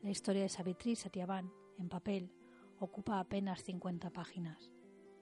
La 0.00 0.10
historia 0.10 0.42
de 0.42 0.48
Savitri 0.48 0.94
Satyavan, 0.94 1.50
en 1.76 1.88
papel, 1.88 2.30
ocupa 2.78 3.18
apenas 3.18 3.64
50 3.64 4.10
páginas. 4.10 4.70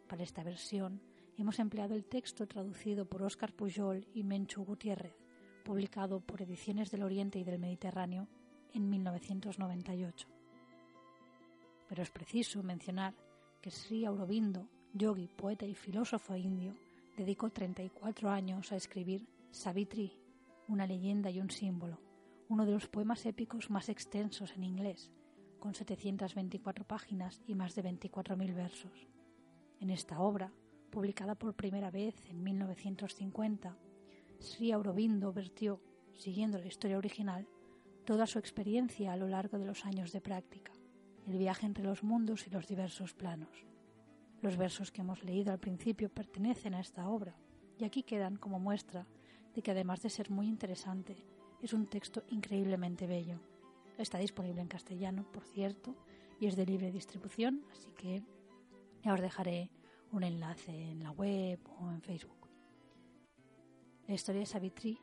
Para 0.07 0.23
esta 0.23 0.45
versión, 0.45 1.01
hemos 1.39 1.59
empleado 1.61 1.95
el 1.95 2.05
texto 2.05 2.47
traducido 2.47 3.07
por 3.07 3.23
Óscar 3.23 3.55
Pujol 3.55 4.07
y 4.13 4.23
Menchu 4.23 4.65
Gutiérrez, 4.65 5.17
publicado 5.65 6.21
por 6.21 6.43
Ediciones 6.43 6.91
del 6.91 7.05
Oriente 7.05 7.39
y 7.39 7.45
del 7.45 7.59
Mediterráneo 7.59 8.29
en 8.75 8.91
1998. 8.91 10.29
Pero 11.89 12.03
es 12.03 12.11
preciso 12.11 12.63
mencionar 12.63 13.15
que 13.63 13.71
Sri 13.71 14.05
Aurobindo, 14.05 14.69
yogi, 14.93 15.27
poeta 15.29 15.65
y 15.65 15.75
filósofo 15.75 16.37
indio, 16.37 16.75
dedicó 17.17 17.49
34 17.49 18.29
años 18.29 18.71
a 18.73 18.77
escribir 18.77 19.27
Savitri, 19.51 20.13
una 20.69 20.87
leyenda 20.87 21.31
y 21.31 21.41
un 21.41 21.51
símbolo, 21.51 21.99
uno 22.49 22.65
de 22.65 22.73
los 22.73 22.89
poemas 22.89 23.27
épicos 23.27 23.71
más 23.71 23.89
extensos 23.89 24.53
en 24.55 24.65
inglés, 24.65 25.11
con 25.59 25.75
724 25.75 26.87
páginas 26.87 27.43
y 27.47 27.55
más 27.55 27.75
de 27.75 27.83
24.000 27.85 28.55
versos. 28.55 29.09
En 29.81 29.91
esta 29.91 30.21
obra, 30.21 30.53
publicada 30.91 31.35
por 31.35 31.55
primera 31.55 31.91
vez 31.91 32.15
en 32.27 32.43
1950, 32.43 33.77
Sri 34.39 34.73
Aurobindo 34.73 35.33
vertió, 35.33 35.81
siguiendo 36.15 36.59
la 36.59 36.67
historia 36.67 36.99
original, 36.99 37.49
toda 38.05 38.27
su 38.27 38.39
experiencia 38.39 39.13
a 39.13 39.17
lo 39.17 39.27
largo 39.27 39.59
de 39.59 39.67
los 39.67 39.85
años 39.85 40.13
de 40.13 40.21
práctica, 40.21 40.73
el 41.27 41.39
viaje 41.39 41.67
entre 41.67 41.85
los 41.85 42.05
mundos 42.05 42.47
y 42.47 42.51
los 42.51 42.69
diversos 42.69 43.15
planos. 43.15 43.67
Los 44.41 44.57
versos 44.57 44.93
que 44.93 45.01
hemos 45.01 45.25
leído 45.25 45.53
al 45.53 45.59
principio 45.59 46.09
pertenecen 46.09 46.75
a 46.75 46.81
esta 46.81 47.09
obra, 47.09 47.37
y 47.79 47.85
aquí 47.85 48.03
quedan 48.05 48.37
como 48.37 48.61
muestra 48.61 49.07
de 49.55 49.63
que 49.63 49.73
además 49.73 50.03
de 50.03 50.11
ser 50.11 50.31
muy 50.31 50.47
interesante, 50.47 51.27
es 51.63 51.73
un 51.73 51.87
texto 51.87 52.25
increíblemente 52.29 53.07
bello. 53.07 53.41
Está 53.99 54.19
disponible 54.19 54.61
en 54.61 54.69
castellano, 54.69 55.27
por 55.33 55.45
cierto, 55.45 55.95
y 56.39 56.47
es 56.47 56.57
de 56.57 56.67
libre 56.67 56.93
distribución, 56.93 57.65
así 57.73 57.91
que 57.93 58.23
ya 59.03 59.15
os 59.15 59.21
dejaré 59.21 59.71
un 60.13 60.23
enlace 60.23 60.91
en 60.91 61.03
la 61.03 61.11
web 61.11 61.61
o 61.81 61.91
en 61.91 62.03
Facebook. 62.03 62.49
La 64.07 64.15
historia 64.15 64.41
de 64.41 64.47
Savitri, 64.47 65.01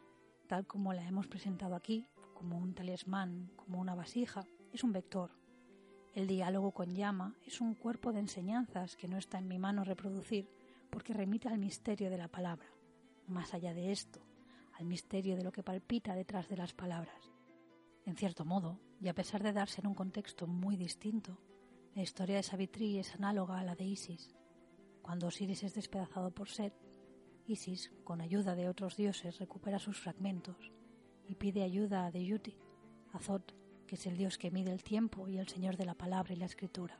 tal 0.48 0.66
como 0.66 0.94
la 0.94 1.08
hemos 1.08 1.28
presentado 1.28 1.76
aquí, 1.76 2.08
como 2.34 2.58
un 2.58 2.74
talismán, 2.74 3.52
como 3.56 3.80
una 3.80 3.96
vasija, 3.96 4.46
es 4.72 4.84
un 4.84 4.92
vector. 4.92 5.32
El 6.14 6.28
diálogo 6.28 6.72
con 6.72 6.94
llama 6.94 7.36
es 7.46 7.60
un 7.60 7.74
cuerpo 7.74 8.14
de 8.14 8.20
enseñanzas 8.20 8.96
que 8.96 9.08
no 9.08 9.18
está 9.18 9.40
en 9.40 9.48
mi 9.48 9.58
mano 9.58 9.84
reproducir 9.84 10.50
porque 10.90 11.14
remite 11.14 11.50
al 11.50 11.58
misterio 11.58 12.10
de 12.10 12.18
la 12.18 12.28
palabra. 12.28 12.68
Más 13.28 13.54
allá 13.54 13.74
de 13.74 13.92
esto, 13.92 14.22
al 14.74 14.86
misterio 14.86 15.36
de 15.36 15.44
lo 15.44 15.52
que 15.52 15.64
palpita 15.64 16.16
detrás 16.16 16.50
de 16.50 16.58
las 16.58 16.74
palabras. 16.74 17.32
En 18.06 18.16
cierto 18.16 18.46
modo, 18.46 18.80
y 19.00 19.08
a 19.08 19.16
pesar 19.16 19.44
de 19.44 19.54
darse 19.54 19.82
en 19.82 19.88
un 19.88 19.96
contexto 19.96 20.48
muy 20.48 20.76
distinto, 20.76 21.40
la 21.96 22.02
historia 22.02 22.38
de 22.38 22.44
Savitri 22.44 22.98
es 22.98 23.14
análoga 23.16 23.60
a 23.60 23.64
la 23.64 23.76
de 23.76 23.86
Isis. 23.86 24.36
Cuando 25.02 25.28
Osiris 25.28 25.64
es 25.64 25.74
despedazado 25.76 26.32
por 26.32 26.50
Set, 26.50 26.74
Isis, 27.46 27.92
con 28.04 28.22
ayuda 28.22 28.56
de 28.56 28.70
otros 28.70 28.96
dioses, 28.96 29.40
recupera 29.40 29.80
sus 29.80 30.00
fragmentos 30.00 30.72
y 31.28 31.36
pide 31.36 31.64
ayuda 31.64 32.06
a 32.06 32.12
Deyuti, 32.12 32.58
a 33.12 33.20
Zot, 33.20 33.54
que 33.86 33.96
es 33.96 34.08
el 34.08 34.18
dios 34.18 34.38
que 34.38 34.52
mide 34.52 34.72
el 34.72 34.84
tiempo 34.84 35.28
y 35.28 35.38
el 35.38 35.48
señor 35.48 35.78
de 35.78 35.86
la 35.86 35.94
palabra 35.94 36.34
y 36.34 36.38
la 36.38 36.46
escritura. 36.46 37.00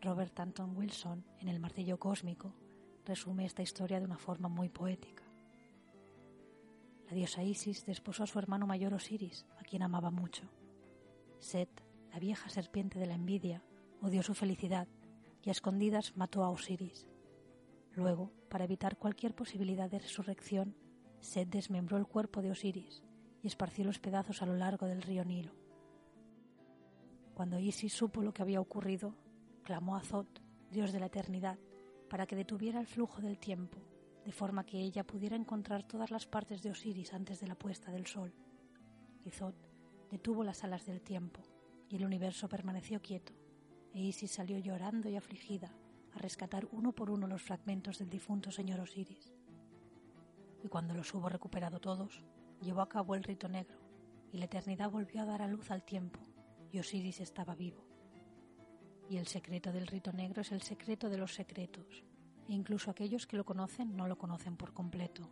Robert 0.00 0.38
Anton 0.38 0.76
Wilson, 0.76 1.24
en 1.40 1.48
El 1.48 1.58
martillo 1.58 1.98
cósmico, 1.98 2.54
resume 3.04 3.44
esta 3.44 3.62
historia 3.62 3.98
de 3.98 4.04
una 4.04 4.18
forma 4.18 4.48
muy 4.48 4.68
poética. 4.68 5.25
La 7.08 7.14
diosa 7.14 7.44
Isis 7.44 7.86
desposó 7.86 8.24
a 8.24 8.26
su 8.26 8.38
hermano 8.40 8.66
mayor 8.66 8.92
Osiris, 8.92 9.46
a 9.60 9.62
quien 9.62 9.82
amaba 9.82 10.10
mucho. 10.10 10.50
Set, 11.38 11.70
la 12.12 12.18
vieja 12.18 12.48
serpiente 12.48 12.98
de 12.98 13.06
la 13.06 13.14
envidia, 13.14 13.62
odió 14.02 14.24
su 14.24 14.34
felicidad 14.34 14.88
y 15.42 15.48
a 15.48 15.52
escondidas 15.52 16.16
mató 16.16 16.42
a 16.42 16.50
Osiris. 16.50 17.06
Luego, 17.92 18.32
para 18.48 18.64
evitar 18.64 18.98
cualquier 18.98 19.36
posibilidad 19.36 19.88
de 19.88 20.00
resurrección, 20.00 20.74
Set 21.20 21.48
desmembró 21.48 21.96
el 21.96 22.06
cuerpo 22.06 22.42
de 22.42 22.50
Osiris 22.50 23.04
y 23.40 23.46
esparció 23.46 23.84
los 23.84 24.00
pedazos 24.00 24.42
a 24.42 24.46
lo 24.46 24.56
largo 24.56 24.86
del 24.86 25.02
río 25.02 25.24
Nilo. 25.24 25.52
Cuando 27.34 27.60
Isis 27.60 27.92
supo 27.92 28.20
lo 28.20 28.34
que 28.34 28.42
había 28.42 28.60
ocurrido, 28.60 29.14
clamó 29.62 29.94
a 29.94 30.00
Zot, 30.02 30.42
dios 30.72 30.92
de 30.92 30.98
la 30.98 31.06
eternidad, 31.06 31.58
para 32.10 32.26
que 32.26 32.34
detuviera 32.34 32.80
el 32.80 32.86
flujo 32.86 33.20
del 33.20 33.38
tiempo 33.38 33.78
de 34.26 34.32
forma 34.32 34.66
que 34.66 34.80
ella 34.80 35.06
pudiera 35.06 35.36
encontrar 35.36 35.84
todas 35.84 36.10
las 36.10 36.26
partes 36.26 36.60
de 36.60 36.70
Osiris 36.70 37.14
antes 37.14 37.38
de 37.38 37.46
la 37.46 37.54
puesta 37.54 37.92
del 37.92 38.08
sol. 38.08 38.34
Izot 39.24 39.54
detuvo 40.10 40.42
las 40.42 40.64
alas 40.64 40.84
del 40.84 41.00
tiempo 41.00 41.42
y 41.88 41.94
el 41.94 42.04
universo 42.04 42.48
permaneció 42.48 43.00
quieto, 43.00 43.32
e 43.94 44.00
Isis 44.00 44.32
salió 44.32 44.58
llorando 44.58 45.08
y 45.08 45.14
afligida 45.14 45.72
a 46.12 46.18
rescatar 46.18 46.66
uno 46.72 46.90
por 46.90 47.08
uno 47.08 47.28
los 47.28 47.40
fragmentos 47.40 47.98
del 47.98 48.10
difunto 48.10 48.50
señor 48.50 48.80
Osiris. 48.80 49.32
Y 50.64 50.66
cuando 50.66 50.92
los 50.92 51.14
hubo 51.14 51.28
recuperado 51.28 51.78
todos, 51.78 52.24
llevó 52.60 52.80
a 52.80 52.88
cabo 52.88 53.14
el 53.14 53.22
rito 53.22 53.48
negro, 53.48 53.78
y 54.32 54.38
la 54.38 54.46
eternidad 54.46 54.90
volvió 54.90 55.22
a 55.22 55.26
dar 55.26 55.40
a 55.40 55.46
luz 55.46 55.70
al 55.70 55.84
tiempo, 55.84 56.18
y 56.72 56.80
Osiris 56.80 57.20
estaba 57.20 57.54
vivo. 57.54 57.86
Y 59.08 59.18
el 59.18 59.28
secreto 59.28 59.70
del 59.70 59.86
rito 59.86 60.12
negro 60.12 60.42
es 60.42 60.50
el 60.50 60.62
secreto 60.62 61.08
de 61.08 61.18
los 61.18 61.32
secretos, 61.32 62.02
e 62.48 62.52
incluso 62.52 62.90
aquellos 62.90 63.26
que 63.26 63.36
lo 63.36 63.44
conocen 63.44 63.96
no 63.96 64.06
lo 64.06 64.18
conocen 64.18 64.56
por 64.56 64.72
completo, 64.72 65.28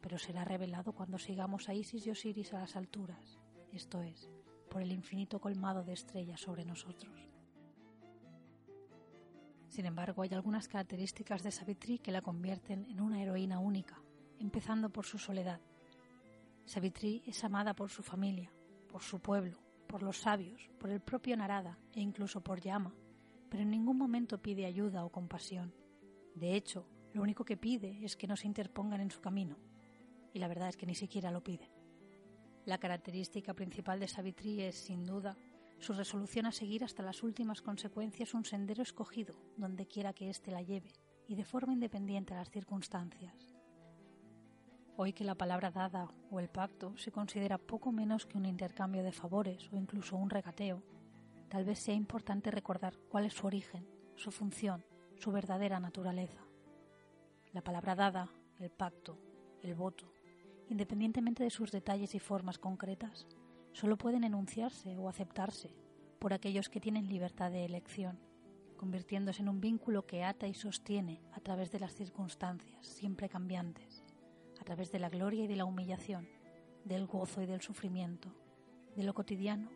pero 0.00 0.18
será 0.18 0.44
revelado 0.44 0.92
cuando 0.92 1.18
sigamos 1.18 1.68
a 1.68 1.74
Isis 1.74 2.06
y 2.06 2.10
Osiris 2.10 2.52
a 2.52 2.60
las 2.60 2.76
alturas, 2.76 3.40
esto 3.72 4.02
es, 4.02 4.30
por 4.70 4.82
el 4.82 4.92
infinito 4.92 5.40
colmado 5.40 5.82
de 5.82 5.92
estrellas 5.92 6.40
sobre 6.40 6.64
nosotros. 6.64 7.28
Sin 9.68 9.86
embargo, 9.86 10.22
hay 10.22 10.32
algunas 10.32 10.68
características 10.68 11.42
de 11.42 11.50
Savitri 11.50 11.98
que 11.98 12.12
la 12.12 12.22
convierten 12.22 12.84
en 12.88 13.00
una 13.00 13.20
heroína 13.20 13.58
única, 13.58 14.00
empezando 14.38 14.90
por 14.90 15.04
su 15.04 15.18
soledad. 15.18 15.60
Savitri 16.64 17.22
es 17.26 17.42
amada 17.42 17.74
por 17.74 17.90
su 17.90 18.02
familia, 18.02 18.52
por 18.88 19.02
su 19.02 19.20
pueblo, 19.20 19.58
por 19.88 20.02
los 20.02 20.18
sabios, 20.18 20.70
por 20.78 20.90
el 20.90 21.00
propio 21.00 21.36
Narada 21.36 21.78
e 21.92 22.00
incluso 22.00 22.40
por 22.40 22.60
Yama, 22.60 22.94
pero 23.48 23.62
en 23.62 23.70
ningún 23.70 23.98
momento 23.98 24.40
pide 24.40 24.64
ayuda 24.64 25.04
o 25.04 25.10
compasión. 25.10 25.74
De 26.34 26.56
hecho, 26.56 26.86
lo 27.12 27.22
único 27.22 27.44
que 27.44 27.56
pide 27.56 28.04
es 28.04 28.16
que 28.16 28.26
no 28.26 28.36
se 28.36 28.48
interpongan 28.48 29.00
en 29.00 29.10
su 29.10 29.20
camino, 29.20 29.56
y 30.32 30.40
la 30.40 30.48
verdad 30.48 30.68
es 30.68 30.76
que 30.76 30.86
ni 30.86 30.96
siquiera 30.96 31.30
lo 31.30 31.44
pide. 31.44 31.70
La 32.64 32.78
característica 32.78 33.54
principal 33.54 34.00
de 34.00 34.08
Savitri 34.08 34.62
es, 34.62 34.74
sin 34.74 35.04
duda, 35.04 35.36
su 35.78 35.92
resolución 35.92 36.46
a 36.46 36.52
seguir 36.52 36.82
hasta 36.82 37.02
las 37.02 37.22
últimas 37.22 37.62
consecuencias 37.62 38.34
un 38.34 38.44
sendero 38.44 38.82
escogido 38.82 39.36
donde 39.56 39.86
quiera 39.86 40.12
que 40.12 40.28
éste 40.28 40.50
la 40.50 40.62
lleve, 40.62 40.92
y 41.28 41.36
de 41.36 41.44
forma 41.44 41.72
independiente 41.72 42.34
a 42.34 42.38
las 42.38 42.50
circunstancias. 42.50 43.54
Hoy 44.96 45.12
que 45.12 45.24
la 45.24 45.36
palabra 45.36 45.70
dada 45.70 46.08
o 46.30 46.40
el 46.40 46.48
pacto 46.48 46.96
se 46.96 47.12
considera 47.12 47.58
poco 47.58 47.92
menos 47.92 48.26
que 48.26 48.38
un 48.38 48.46
intercambio 48.46 49.04
de 49.04 49.12
favores 49.12 49.70
o 49.72 49.76
incluso 49.76 50.16
un 50.16 50.30
regateo, 50.30 50.82
tal 51.48 51.64
vez 51.64 51.78
sea 51.78 51.94
importante 51.94 52.50
recordar 52.50 52.96
cuál 53.08 53.26
es 53.26 53.34
su 53.34 53.46
origen, 53.46 53.86
su 54.16 54.30
función 54.30 54.84
su 55.18 55.32
verdadera 55.32 55.80
naturaleza. 55.80 56.42
La 57.52 57.62
palabra 57.62 57.94
dada, 57.94 58.28
el 58.58 58.70
pacto, 58.70 59.18
el 59.62 59.74
voto, 59.74 60.12
independientemente 60.68 61.42
de 61.42 61.50
sus 61.50 61.70
detalles 61.70 62.14
y 62.14 62.18
formas 62.18 62.58
concretas, 62.58 63.26
solo 63.72 63.96
pueden 63.96 64.24
enunciarse 64.24 64.96
o 64.96 65.08
aceptarse 65.08 65.74
por 66.18 66.32
aquellos 66.32 66.68
que 66.68 66.80
tienen 66.80 67.08
libertad 67.08 67.50
de 67.50 67.64
elección, 67.64 68.18
convirtiéndose 68.76 69.42
en 69.42 69.48
un 69.48 69.60
vínculo 69.60 70.06
que 70.06 70.24
ata 70.24 70.46
y 70.46 70.54
sostiene 70.54 71.20
a 71.32 71.40
través 71.40 71.70
de 71.70 71.80
las 71.80 71.94
circunstancias 71.94 72.86
siempre 72.86 73.28
cambiantes, 73.28 74.04
a 74.60 74.64
través 74.64 74.90
de 74.90 74.98
la 74.98 75.08
gloria 75.08 75.44
y 75.44 75.46
de 75.46 75.56
la 75.56 75.64
humillación, 75.64 76.28
del 76.84 77.06
gozo 77.06 77.42
y 77.42 77.46
del 77.46 77.60
sufrimiento, 77.60 78.34
de 78.96 79.02
lo 79.02 79.14
cotidiano 79.14 79.70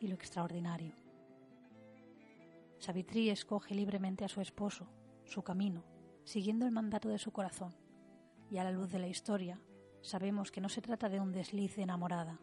y 0.00 0.08
lo 0.08 0.14
extraordinario. 0.14 1.05
Savitri 2.86 3.30
escoge 3.30 3.74
libremente 3.74 4.24
a 4.24 4.28
su 4.28 4.40
esposo, 4.40 4.86
su 5.24 5.42
camino, 5.42 5.82
siguiendo 6.22 6.66
el 6.66 6.70
mandato 6.70 7.08
de 7.08 7.18
su 7.18 7.32
corazón, 7.32 7.74
y 8.48 8.58
a 8.58 8.62
la 8.62 8.70
luz 8.70 8.92
de 8.92 9.00
la 9.00 9.08
historia 9.08 9.60
sabemos 10.02 10.52
que 10.52 10.60
no 10.60 10.68
se 10.68 10.82
trata 10.82 11.08
de 11.08 11.18
un 11.18 11.32
desliz 11.32 11.74
de 11.74 11.82
enamorada. 11.82 12.38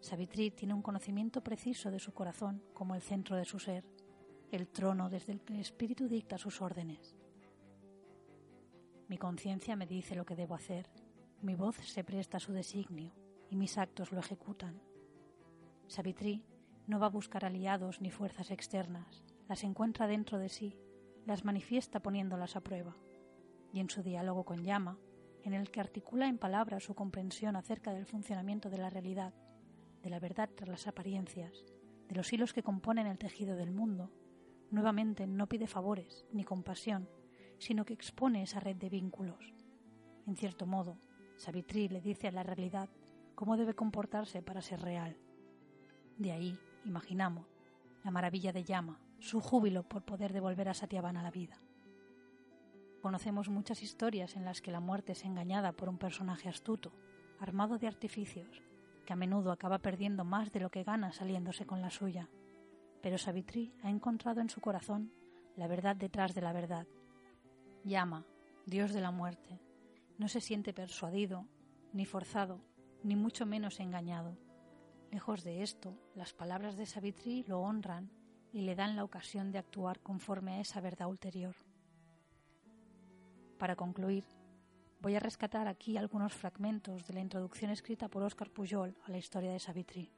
Savitri 0.00 0.50
tiene 0.50 0.74
un 0.74 0.82
conocimiento 0.82 1.40
preciso 1.40 1.92
de 1.92 2.00
su 2.00 2.12
corazón 2.12 2.64
como 2.74 2.96
el 2.96 3.00
centro 3.00 3.36
de 3.36 3.44
su 3.44 3.60
ser, 3.60 3.84
el 4.50 4.66
trono 4.66 5.08
desde 5.08 5.30
el 5.30 5.42
que 5.42 5.54
el 5.54 5.60
espíritu 5.60 6.08
dicta 6.08 6.36
sus 6.36 6.60
órdenes. 6.60 7.14
Mi 9.06 9.18
conciencia 9.18 9.76
me 9.76 9.86
dice 9.86 10.16
lo 10.16 10.26
que 10.26 10.34
debo 10.34 10.56
hacer, 10.56 10.90
mi 11.42 11.54
voz 11.54 11.76
se 11.76 12.02
presta 12.02 12.38
a 12.38 12.40
su 12.40 12.52
designio 12.52 13.12
y 13.50 13.54
mis 13.54 13.78
actos 13.78 14.10
lo 14.10 14.18
ejecutan. 14.18 14.82
Savitri 15.86 16.42
no 16.88 16.98
va 16.98 17.06
a 17.06 17.10
buscar 17.10 17.44
aliados 17.44 18.00
ni 18.00 18.10
fuerzas 18.10 18.50
externas, 18.50 19.22
las 19.48 19.64
encuentra 19.64 20.06
dentro 20.06 20.38
de 20.38 20.48
sí, 20.48 20.76
las 21.24 21.44
manifiesta 21.44 22.00
poniéndolas 22.00 22.56
a 22.56 22.60
prueba. 22.60 22.96
Y 23.72 23.80
en 23.80 23.90
su 23.90 24.02
diálogo 24.02 24.44
con 24.44 24.64
Yama, 24.64 24.98
en 25.42 25.54
el 25.54 25.70
que 25.70 25.80
articula 25.80 26.28
en 26.28 26.38
palabras 26.38 26.84
su 26.84 26.94
comprensión 26.94 27.56
acerca 27.56 27.92
del 27.92 28.06
funcionamiento 28.06 28.70
de 28.70 28.78
la 28.78 28.90
realidad, 28.90 29.34
de 30.02 30.10
la 30.10 30.18
verdad 30.18 30.50
tras 30.54 30.68
las 30.68 30.86
apariencias, 30.86 31.64
de 32.08 32.14
los 32.14 32.32
hilos 32.32 32.52
que 32.52 32.62
componen 32.62 33.06
el 33.06 33.18
tejido 33.18 33.56
del 33.56 33.70
mundo, 33.70 34.10
nuevamente 34.70 35.26
no 35.26 35.48
pide 35.48 35.66
favores 35.66 36.26
ni 36.32 36.44
compasión, 36.44 37.08
sino 37.58 37.84
que 37.84 37.94
expone 37.94 38.42
esa 38.42 38.60
red 38.60 38.76
de 38.76 38.88
vínculos. 38.88 39.54
En 40.26 40.36
cierto 40.36 40.66
modo, 40.66 40.98
Savitri 41.36 41.88
le 41.88 42.00
dice 42.00 42.28
a 42.28 42.32
la 42.32 42.42
realidad 42.42 42.88
cómo 43.34 43.56
debe 43.56 43.74
comportarse 43.74 44.42
para 44.42 44.62
ser 44.62 44.80
real. 44.80 45.16
De 46.18 46.32
ahí, 46.32 46.58
imaginamos, 46.84 47.46
la 48.04 48.10
maravilla 48.10 48.52
de 48.52 48.64
Yama, 48.64 49.00
su 49.18 49.40
júbilo 49.40 49.82
por 49.82 50.04
poder 50.04 50.32
devolver 50.32 50.68
a 50.68 50.74
Satyavana 50.74 51.22
la 51.22 51.30
vida. 51.30 51.58
Conocemos 53.02 53.48
muchas 53.48 53.82
historias 53.82 54.36
en 54.36 54.44
las 54.44 54.60
que 54.60 54.72
la 54.72 54.80
muerte 54.80 55.12
es 55.12 55.24
engañada 55.24 55.72
por 55.72 55.88
un 55.88 55.98
personaje 55.98 56.48
astuto, 56.48 56.92
armado 57.38 57.78
de 57.78 57.86
artificios, 57.86 58.62
que 59.04 59.12
a 59.12 59.16
menudo 59.16 59.52
acaba 59.52 59.78
perdiendo 59.78 60.24
más 60.24 60.50
de 60.50 60.60
lo 60.60 60.70
que 60.70 60.82
gana 60.82 61.12
saliéndose 61.12 61.66
con 61.66 61.80
la 61.80 61.90
suya. 61.90 62.28
pero 63.02 63.18
Savitri 63.18 63.72
ha 63.84 63.90
encontrado 63.90 64.40
en 64.40 64.50
su 64.50 64.60
corazón 64.60 65.12
la 65.54 65.68
verdad 65.68 65.94
detrás 65.94 66.34
de 66.34 66.40
la 66.40 66.52
verdad. 66.52 66.88
Llama, 67.84 68.26
Dios 68.66 68.92
de 68.92 69.00
la 69.00 69.12
muerte, 69.12 69.60
no 70.18 70.28
se 70.28 70.40
siente 70.40 70.72
persuadido, 70.72 71.46
ni 71.92 72.04
forzado, 72.04 72.60
ni 73.04 73.14
mucho 73.14 73.46
menos 73.46 73.78
engañado. 73.78 74.36
Lejos 75.12 75.44
de 75.44 75.62
esto, 75.62 75.96
las 76.16 76.34
palabras 76.34 76.76
de 76.76 76.86
Savitri 76.86 77.44
lo 77.44 77.60
honran 77.60 78.10
y 78.56 78.62
le 78.62 78.74
dan 78.74 78.96
la 78.96 79.04
ocasión 79.04 79.52
de 79.52 79.58
actuar 79.58 80.00
conforme 80.00 80.54
a 80.54 80.60
esa 80.60 80.80
verdad 80.80 81.08
ulterior. 81.08 81.54
Para 83.58 83.76
concluir, 83.76 84.24
voy 85.02 85.14
a 85.14 85.20
rescatar 85.20 85.68
aquí 85.68 85.98
algunos 85.98 86.32
fragmentos 86.32 87.06
de 87.06 87.12
la 87.12 87.20
introducción 87.20 87.70
escrita 87.70 88.08
por 88.08 88.22
Óscar 88.22 88.48
Pujol 88.48 88.96
a 89.04 89.10
la 89.10 89.18
historia 89.18 89.52
de 89.52 89.58
Savitri. 89.58 90.10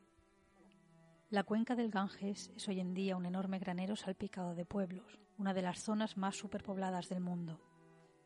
La 1.30 1.42
cuenca 1.42 1.74
del 1.74 1.90
Ganges 1.90 2.52
es 2.54 2.68
hoy 2.68 2.78
en 2.78 2.94
día 2.94 3.16
un 3.16 3.26
enorme 3.26 3.58
granero 3.58 3.96
salpicado 3.96 4.54
de 4.54 4.64
pueblos, 4.64 5.18
una 5.36 5.52
de 5.52 5.62
las 5.62 5.82
zonas 5.82 6.16
más 6.16 6.36
superpobladas 6.36 7.08
del 7.08 7.18
mundo. 7.18 7.60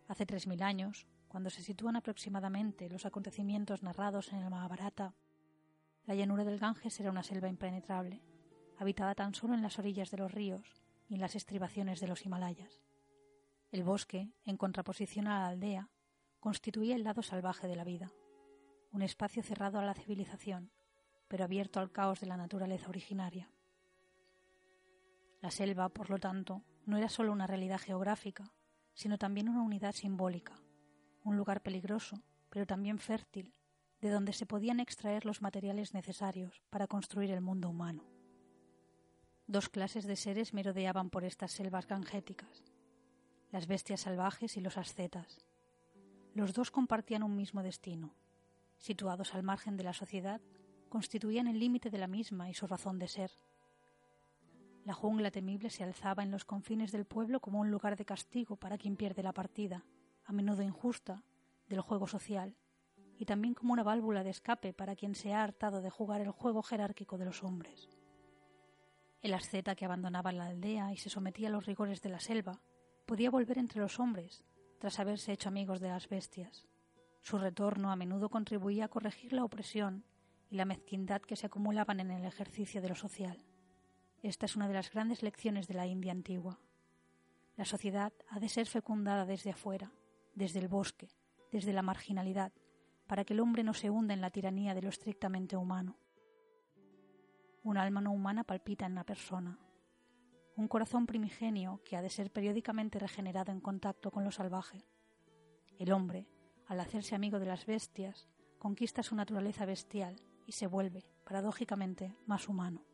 Hace 0.08 0.26
3.000 0.26 0.60
años, 0.60 1.06
cuando 1.26 1.48
se 1.48 1.62
sitúan 1.62 1.96
aproximadamente 1.96 2.90
los 2.90 3.06
acontecimientos 3.06 3.82
narrados 3.82 4.30
en 4.34 4.40
el 4.40 4.50
Mahabharata, 4.50 5.14
la 6.04 6.14
llanura 6.14 6.44
del 6.44 6.58
Ganges 6.58 7.00
era 7.00 7.10
una 7.10 7.22
selva 7.22 7.48
impenetrable, 7.48 8.20
habitada 8.78 9.14
tan 9.14 9.34
solo 9.34 9.54
en 9.54 9.62
las 9.62 9.78
orillas 9.78 10.10
de 10.10 10.18
los 10.18 10.32
ríos 10.32 10.82
y 11.08 11.14
en 11.14 11.20
las 11.20 11.36
estribaciones 11.36 12.00
de 12.00 12.08
los 12.08 12.24
Himalayas. 12.24 12.82
El 13.70 13.84
bosque, 13.84 14.28
en 14.44 14.56
contraposición 14.56 15.26
a 15.26 15.40
la 15.40 15.48
aldea, 15.48 15.88
constituía 16.40 16.96
el 16.96 17.04
lado 17.04 17.22
salvaje 17.22 17.68
de 17.68 17.76
la 17.76 17.84
vida, 17.84 18.12
un 18.92 19.02
espacio 19.02 19.42
cerrado 19.42 19.78
a 19.78 19.84
la 19.84 19.94
civilización, 19.94 20.70
pero 21.28 21.44
abierto 21.44 21.80
al 21.80 21.92
caos 21.92 22.20
de 22.20 22.26
la 22.26 22.36
naturaleza 22.36 22.88
originaria. 22.88 23.50
La 25.40 25.50
selva, 25.50 25.88
por 25.88 26.10
lo 26.10 26.18
tanto, 26.18 26.62
no 26.84 26.98
era 26.98 27.08
solo 27.08 27.32
una 27.32 27.46
realidad 27.46 27.80
geográfica, 27.80 28.52
sino 28.94 29.18
también 29.18 29.48
una 29.48 29.62
unidad 29.62 29.92
simbólica, 29.92 30.54
un 31.24 31.36
lugar 31.36 31.62
peligroso, 31.62 32.22
pero 32.50 32.66
también 32.66 32.98
fértil, 32.98 33.54
de 34.00 34.10
donde 34.10 34.32
se 34.32 34.46
podían 34.46 34.80
extraer 34.80 35.24
los 35.24 35.40
materiales 35.40 35.94
necesarios 35.94 36.62
para 36.68 36.86
construir 36.86 37.30
el 37.30 37.40
mundo 37.40 37.70
humano. 37.70 38.11
Dos 39.52 39.68
clases 39.68 40.06
de 40.06 40.16
seres 40.16 40.54
merodeaban 40.54 41.10
por 41.10 41.24
estas 41.24 41.52
selvas 41.52 41.86
gangéticas, 41.86 42.64
las 43.50 43.66
bestias 43.66 44.00
salvajes 44.00 44.56
y 44.56 44.62
los 44.62 44.78
ascetas. 44.78 45.44
Los 46.32 46.54
dos 46.54 46.70
compartían 46.70 47.22
un 47.22 47.36
mismo 47.36 47.62
destino. 47.62 48.14
Situados 48.78 49.34
al 49.34 49.42
margen 49.42 49.76
de 49.76 49.84
la 49.84 49.92
sociedad, 49.92 50.40
constituían 50.88 51.48
el 51.48 51.58
límite 51.58 51.90
de 51.90 51.98
la 51.98 52.06
misma 52.06 52.48
y 52.48 52.54
su 52.54 52.66
razón 52.66 52.98
de 52.98 53.08
ser. 53.08 53.30
La 54.86 54.94
jungla 54.94 55.30
temible 55.30 55.68
se 55.68 55.84
alzaba 55.84 56.22
en 56.22 56.30
los 56.30 56.46
confines 56.46 56.90
del 56.90 57.04
pueblo 57.04 57.40
como 57.40 57.60
un 57.60 57.70
lugar 57.70 57.96
de 57.96 58.06
castigo 58.06 58.56
para 58.56 58.78
quien 58.78 58.96
pierde 58.96 59.22
la 59.22 59.34
partida, 59.34 59.84
a 60.24 60.32
menudo 60.32 60.62
injusta, 60.62 61.24
del 61.68 61.82
juego 61.82 62.06
social, 62.06 62.56
y 63.18 63.26
también 63.26 63.52
como 63.52 63.74
una 63.74 63.82
válvula 63.82 64.24
de 64.24 64.30
escape 64.30 64.72
para 64.72 64.96
quien 64.96 65.14
se 65.14 65.34
ha 65.34 65.42
hartado 65.42 65.82
de 65.82 65.90
jugar 65.90 66.22
el 66.22 66.30
juego 66.30 66.62
jerárquico 66.62 67.18
de 67.18 67.26
los 67.26 67.44
hombres. 67.44 67.90
El 69.22 69.34
asceta 69.34 69.76
que 69.76 69.84
abandonaba 69.84 70.32
la 70.32 70.46
aldea 70.46 70.92
y 70.92 70.96
se 70.96 71.08
sometía 71.08 71.46
a 71.46 71.52
los 71.52 71.64
rigores 71.64 72.02
de 72.02 72.08
la 72.08 72.18
selva 72.18 72.60
podía 73.06 73.30
volver 73.30 73.58
entre 73.58 73.80
los 73.80 74.00
hombres 74.00 74.44
tras 74.80 74.98
haberse 74.98 75.32
hecho 75.32 75.48
amigos 75.48 75.78
de 75.78 75.88
las 75.88 76.08
bestias. 76.08 76.66
Su 77.20 77.38
retorno 77.38 77.92
a 77.92 77.96
menudo 77.96 78.28
contribuía 78.30 78.86
a 78.86 78.88
corregir 78.88 79.32
la 79.32 79.44
opresión 79.44 80.04
y 80.50 80.56
la 80.56 80.64
mezquindad 80.64 81.22
que 81.22 81.36
se 81.36 81.46
acumulaban 81.46 82.00
en 82.00 82.10
el 82.10 82.24
ejercicio 82.24 82.82
de 82.82 82.88
lo 82.88 82.96
social. 82.96 83.38
Esta 84.22 84.46
es 84.46 84.56
una 84.56 84.66
de 84.66 84.74
las 84.74 84.90
grandes 84.90 85.22
lecciones 85.22 85.68
de 85.68 85.74
la 85.74 85.86
India 85.86 86.10
antigua. 86.10 86.58
La 87.56 87.64
sociedad 87.64 88.12
ha 88.28 88.40
de 88.40 88.48
ser 88.48 88.66
fecundada 88.66 89.24
desde 89.24 89.50
afuera, 89.50 89.92
desde 90.34 90.58
el 90.58 90.66
bosque, 90.66 91.08
desde 91.52 91.72
la 91.72 91.82
marginalidad, 91.82 92.52
para 93.06 93.24
que 93.24 93.34
el 93.34 93.40
hombre 93.40 93.62
no 93.62 93.72
se 93.72 93.88
hunda 93.88 94.14
en 94.14 94.20
la 94.20 94.30
tiranía 94.30 94.74
de 94.74 94.82
lo 94.82 94.88
estrictamente 94.88 95.56
humano. 95.56 95.96
Un 97.64 97.78
alma 97.78 98.00
no 98.00 98.12
humana 98.12 98.44
palpita 98.44 98.86
en 98.86 98.94
la 98.94 99.04
persona, 99.04 99.58
un 100.56 100.68
corazón 100.68 101.06
primigenio 101.06 101.80
que 101.84 101.96
ha 101.96 102.02
de 102.02 102.10
ser 102.10 102.30
periódicamente 102.30 102.98
regenerado 102.98 103.52
en 103.52 103.60
contacto 103.60 104.10
con 104.10 104.24
lo 104.24 104.30
salvaje. 104.30 104.84
El 105.78 105.92
hombre, 105.92 106.28
al 106.66 106.80
hacerse 106.80 107.14
amigo 107.14 107.38
de 107.38 107.46
las 107.46 107.64
bestias, 107.64 108.28
conquista 108.58 109.02
su 109.02 109.14
naturaleza 109.14 109.64
bestial 109.64 110.20
y 110.46 110.52
se 110.52 110.66
vuelve, 110.66 111.04
paradójicamente, 111.24 112.14
más 112.26 112.48
humano. 112.48 112.84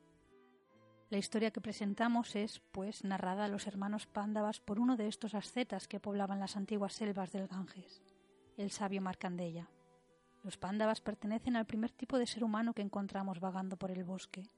La 1.11 1.19
historia 1.19 1.51
que 1.51 1.61
presentamos 1.61 2.37
es, 2.37 2.61
pues, 2.71 3.03
narrada 3.03 3.47
a 3.47 3.49
los 3.49 3.67
hermanos 3.67 4.07
Pándavas 4.07 4.61
por 4.61 4.79
uno 4.79 4.97
de 4.97 5.09
estos 5.09 5.35
ascetas 5.35 5.89
que 5.89 6.01
poblaban 6.01 6.39
las 6.39 6.57
antiguas 6.57 6.93
selvas 6.93 7.33
del 7.33 7.49
Ganges, 7.49 8.03
el 8.57 8.71
sabio 8.71 9.01
Marcandeya. 9.01 9.71
Los 10.45 10.59
Pándavas 10.59 11.01
pertenecen 11.01 11.57
al 11.57 11.67
primer 11.67 11.91
tipo 11.91 12.19
de 12.19 12.27
ser 12.27 12.45
humano 12.45 12.75
que 12.75 12.83
encontramos 12.83 13.41
vagando 13.41 13.77
por 13.77 13.91
el 13.91 14.05
bosque, 14.05 14.49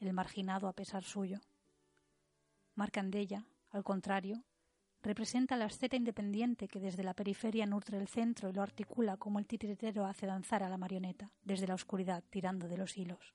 el 0.00 0.12
marginado 0.12 0.66
a 0.66 0.72
pesar 0.72 1.04
suyo. 1.04 1.40
Marcandella, 2.74 3.44
al 3.70 3.84
contrario, 3.84 4.42
representa 5.02 5.56
la 5.56 5.66
asceta 5.66 5.96
independiente 5.96 6.68
que 6.68 6.80
desde 6.80 7.04
la 7.04 7.14
periferia 7.14 7.66
nutre 7.66 7.98
el 7.98 8.08
centro 8.08 8.48
y 8.48 8.52
lo 8.52 8.62
articula 8.62 9.16
como 9.16 9.38
el 9.38 9.46
titiritero 9.46 10.06
hace 10.06 10.26
danzar 10.26 10.62
a 10.62 10.68
la 10.68 10.78
marioneta, 10.78 11.30
desde 11.42 11.66
la 11.66 11.74
oscuridad 11.74 12.24
tirando 12.30 12.68
de 12.68 12.78
los 12.78 12.96
hilos. 12.96 13.34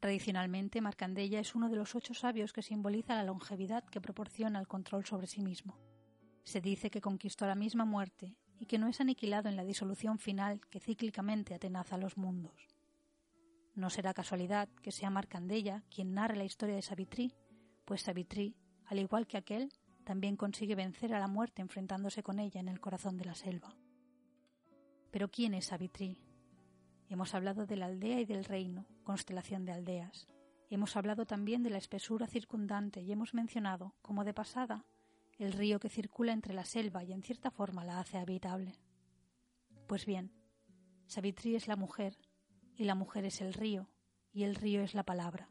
Tradicionalmente, 0.00 0.80
Marcandella 0.80 1.40
es 1.40 1.54
uno 1.54 1.68
de 1.68 1.76
los 1.76 1.94
ocho 1.94 2.12
sabios 2.12 2.52
que 2.52 2.62
simboliza 2.62 3.14
la 3.14 3.24
longevidad 3.24 3.84
que 3.84 4.00
proporciona 4.00 4.58
el 4.58 4.66
control 4.66 5.06
sobre 5.06 5.28
sí 5.28 5.42
mismo. 5.42 5.78
Se 6.42 6.60
dice 6.60 6.90
que 6.90 7.00
conquistó 7.00 7.46
la 7.46 7.54
misma 7.54 7.84
muerte 7.84 8.36
y 8.58 8.66
que 8.66 8.78
no 8.78 8.88
es 8.88 9.00
aniquilado 9.00 9.48
en 9.48 9.56
la 9.56 9.64
disolución 9.64 10.18
final 10.18 10.60
que 10.70 10.80
cíclicamente 10.80 11.54
atenaza 11.54 11.98
los 11.98 12.16
mundos. 12.16 12.71
No 13.74 13.90
será 13.90 14.14
casualidad 14.14 14.68
que 14.82 14.92
sea 14.92 15.10
Marcandella 15.10 15.82
quien 15.90 16.14
narre 16.14 16.36
la 16.36 16.44
historia 16.44 16.74
de 16.74 16.82
Savitri 16.82 17.34
pues 17.84 18.02
Savitri, 18.02 18.56
al 18.86 18.98
igual 18.98 19.26
que 19.26 19.36
aquel, 19.36 19.72
también 20.04 20.36
consigue 20.36 20.74
vencer 20.74 21.14
a 21.14 21.20
la 21.20 21.28
muerte 21.28 21.62
enfrentándose 21.62 22.22
con 22.22 22.38
ella 22.38 22.60
en 22.60 22.68
el 22.68 22.80
corazón 22.80 23.16
de 23.16 23.24
la 23.24 23.34
selva. 23.34 23.76
Pero 25.10 25.28
¿quién 25.30 25.54
es 25.54 25.66
Savitri? 25.66 26.18
Hemos 27.08 27.34
hablado 27.34 27.66
de 27.66 27.76
la 27.76 27.86
aldea 27.86 28.20
y 28.20 28.24
del 28.24 28.44
reino, 28.44 28.86
constelación 29.04 29.64
de 29.64 29.72
aldeas. 29.72 30.26
Hemos 30.70 30.96
hablado 30.96 31.26
también 31.26 31.62
de 31.62 31.70
la 31.70 31.78
espesura 31.78 32.26
circundante 32.26 33.02
y 33.02 33.12
hemos 33.12 33.34
mencionado, 33.34 33.94
como 34.00 34.24
de 34.24 34.32
pasada, 34.32 34.86
el 35.38 35.52
río 35.52 35.78
que 35.78 35.90
circula 35.90 36.32
entre 36.32 36.54
la 36.54 36.64
selva 36.64 37.04
y 37.04 37.12
en 37.12 37.22
cierta 37.22 37.50
forma 37.50 37.84
la 37.84 38.00
hace 38.00 38.16
habitable. 38.16 38.78
Pues 39.86 40.06
bien, 40.06 40.32
Savitri 41.06 41.56
es 41.56 41.68
la 41.68 41.76
mujer, 41.76 42.16
y 42.76 42.84
la 42.84 42.94
mujer 42.94 43.24
es 43.24 43.40
el 43.40 43.54
río, 43.54 43.88
y 44.32 44.44
el 44.44 44.54
río 44.54 44.82
es 44.82 44.94
la 44.94 45.02
palabra 45.02 45.48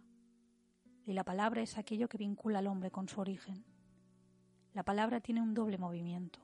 y 1.06 1.14
la 1.14 1.24
palabra 1.24 1.62
es 1.62 1.78
aquello 1.78 2.08
que 2.08 2.18
vincula 2.18 2.60
al 2.60 2.68
hombre 2.68 2.92
con 2.92 3.10
su 3.10 3.20
origen. 3.20 3.66
La 4.74 4.84
palabra 4.84 5.20
tiene 5.20 5.42
un 5.42 5.54
doble 5.54 5.78
movimiento. 5.78 6.40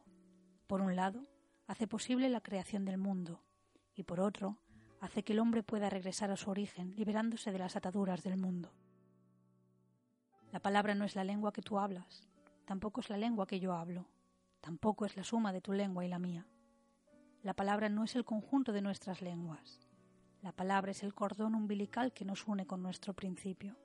Por 0.68 0.82
un 0.82 0.96
lado, 0.96 1.26
hace 1.68 1.88
posible 1.88 2.30
la 2.30 2.42
creación 2.42 2.84
del 2.84 2.98
mundo, 2.98 3.44
y 3.96 4.04
por 4.04 4.20
otro, 4.20 4.58
hace 5.00 5.24
que 5.24 5.34
el 5.34 5.40
hombre 5.40 5.64
pueda 5.64 5.90
regresar 5.90 6.32
a 6.32 6.38
su 6.38 6.50
origen, 6.50 6.92
liberándose 6.96 7.52
de 7.52 7.60
las 7.60 7.76
ataduras 7.76 8.24
del 8.24 8.38
mundo. 8.38 8.74
La 10.52 10.60
palabra 10.60 10.96
no 10.96 11.06
es 11.06 11.16
la 11.16 11.24
lengua 11.24 11.54
que 11.54 11.62
tú 11.62 11.78
hablas, 11.80 12.28
tampoco 12.66 13.02
es 13.02 13.10
la 13.10 13.18
lengua 13.18 13.48
que 13.48 13.60
yo 13.60 13.74
hablo, 13.74 14.10
tampoco 14.60 15.06
es 15.06 15.16
la 15.16 15.24
suma 15.24 15.54
de 15.54 15.62
tu 15.62 15.72
lengua 15.72 16.04
y 16.04 16.10
la 16.10 16.20
mía. 16.20 16.48
La 17.44 17.54
palabra 17.54 17.90
no 17.90 18.04
es 18.04 18.16
el 18.16 18.26
conjunto 18.26 18.74
de 18.74 18.82
nuestras 18.82 19.22
lenguas. 19.22 19.87
La 20.48 20.54
palabra 20.54 20.92
es 20.92 21.04
el 21.04 21.14
cordón 21.14 21.56
umbilical 21.56 22.14
que 22.14 22.24
nos 22.24 22.48
une 22.48 22.66
con 22.66 22.82
nuestro 22.82 23.14
principio. 23.14 23.76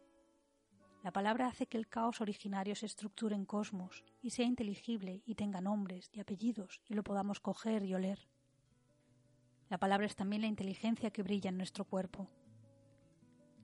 La 1.03 1.13
palabra 1.13 1.49
hace 1.49 1.67
que 1.67 1.77
el 1.77 1.89
caos 1.89 2.21
originario 2.21 2.77
se 2.77 2.87
estructure 2.87 3.35
en 3.35 3.47
cosmos 3.47 4.05
y 4.21 4.31
sea 4.31 4.47
inteligible 4.47 5.25
y 5.27 5.35
tenga 5.35 5.61
nombres 5.61 6.09
y 6.13 6.21
apellidos 6.21 6.81
y 6.89 6.95
lo 6.95 7.03
podamos 7.03 7.41
coger 7.41 7.83
y 7.83 7.95
oler. 7.95 8.29
La 9.71 9.79
palabra 9.79 10.07
es 10.07 10.15
también 10.15 10.43
la 10.43 10.47
inteligencia 10.47 11.11
que 11.11 11.25
brilla 11.25 11.51
en 11.51 11.57
nuestro 11.57 11.85
cuerpo. 11.85 12.31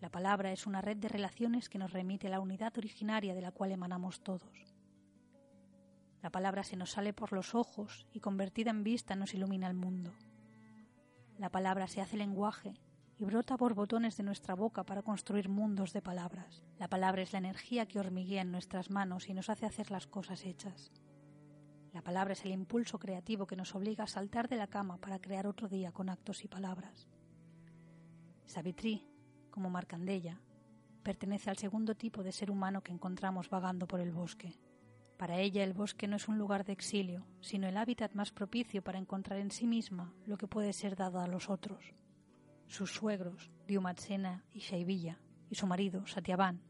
La 0.00 0.10
palabra 0.10 0.50
es 0.50 0.66
una 0.66 0.80
red 0.80 0.96
de 0.96 1.06
relaciones 1.06 1.68
que 1.68 1.78
nos 1.78 1.92
remite 1.92 2.26
a 2.26 2.30
la 2.30 2.40
unidad 2.40 2.76
originaria 2.76 3.32
de 3.32 3.42
la 3.42 3.52
cual 3.52 3.70
emanamos 3.70 4.24
todos. 4.24 4.74
La 6.20 6.30
palabra 6.30 6.64
se 6.64 6.76
nos 6.76 6.90
sale 6.90 7.12
por 7.12 7.32
los 7.32 7.54
ojos 7.54 8.08
y 8.12 8.18
convertida 8.18 8.70
en 8.70 8.82
vista 8.82 9.14
nos 9.14 9.34
ilumina 9.34 9.68
el 9.68 9.74
mundo. 9.74 10.14
La 11.38 11.48
palabra 11.48 11.86
se 11.86 12.00
hace 12.00 12.16
lenguaje 12.16 12.74
y 13.18 13.24
brota 13.24 13.56
por 13.56 13.74
botones 13.74 14.16
de 14.16 14.22
nuestra 14.22 14.54
boca 14.54 14.84
para 14.84 15.02
construir 15.02 15.48
mundos 15.48 15.92
de 15.92 16.00
palabras. 16.00 16.62
La 16.78 16.88
palabra 16.88 17.22
es 17.22 17.32
la 17.32 17.40
energía 17.40 17.86
que 17.86 17.98
hormiguea 17.98 18.42
en 18.42 18.52
nuestras 18.52 18.90
manos 18.90 19.28
y 19.28 19.34
nos 19.34 19.50
hace 19.50 19.66
hacer 19.66 19.90
las 19.90 20.06
cosas 20.06 20.44
hechas. 20.44 20.92
La 21.92 22.02
palabra 22.02 22.34
es 22.34 22.44
el 22.44 22.52
impulso 22.52 22.98
creativo 22.98 23.46
que 23.46 23.56
nos 23.56 23.74
obliga 23.74 24.04
a 24.04 24.08
saltar 24.08 24.48
de 24.48 24.56
la 24.56 24.68
cama 24.68 24.98
para 24.98 25.18
crear 25.18 25.48
otro 25.48 25.68
día 25.68 25.90
con 25.90 26.10
actos 26.10 26.44
y 26.44 26.48
palabras. 26.48 27.08
Savitri, 28.46 29.04
como 29.50 29.68
Marcandella, 29.68 30.40
pertenece 31.02 31.50
al 31.50 31.56
segundo 31.56 31.96
tipo 31.96 32.22
de 32.22 32.30
ser 32.30 32.50
humano 32.52 32.82
que 32.82 32.92
encontramos 32.92 33.50
vagando 33.50 33.88
por 33.88 33.98
el 34.00 34.12
bosque. 34.12 34.54
Para 35.16 35.40
ella 35.40 35.64
el 35.64 35.72
bosque 35.72 36.06
no 36.06 36.14
es 36.14 36.28
un 36.28 36.38
lugar 36.38 36.64
de 36.64 36.72
exilio, 36.72 37.26
sino 37.40 37.66
el 37.66 37.76
hábitat 37.76 38.14
más 38.14 38.30
propicio 38.30 38.84
para 38.84 38.98
encontrar 38.98 39.40
en 39.40 39.50
sí 39.50 39.66
misma 39.66 40.14
lo 40.24 40.38
que 40.38 40.46
puede 40.46 40.72
ser 40.72 40.94
dado 40.94 41.18
a 41.18 41.26
los 41.26 41.50
otros. 41.50 41.94
Sus 42.68 42.92
suegros, 42.92 43.50
Diumatsena 43.66 44.44
y 44.52 44.60
Shaivilla, 44.60 45.18
y 45.50 45.56
su 45.56 45.66
marido, 45.66 46.06
Satyavan, 46.06 46.62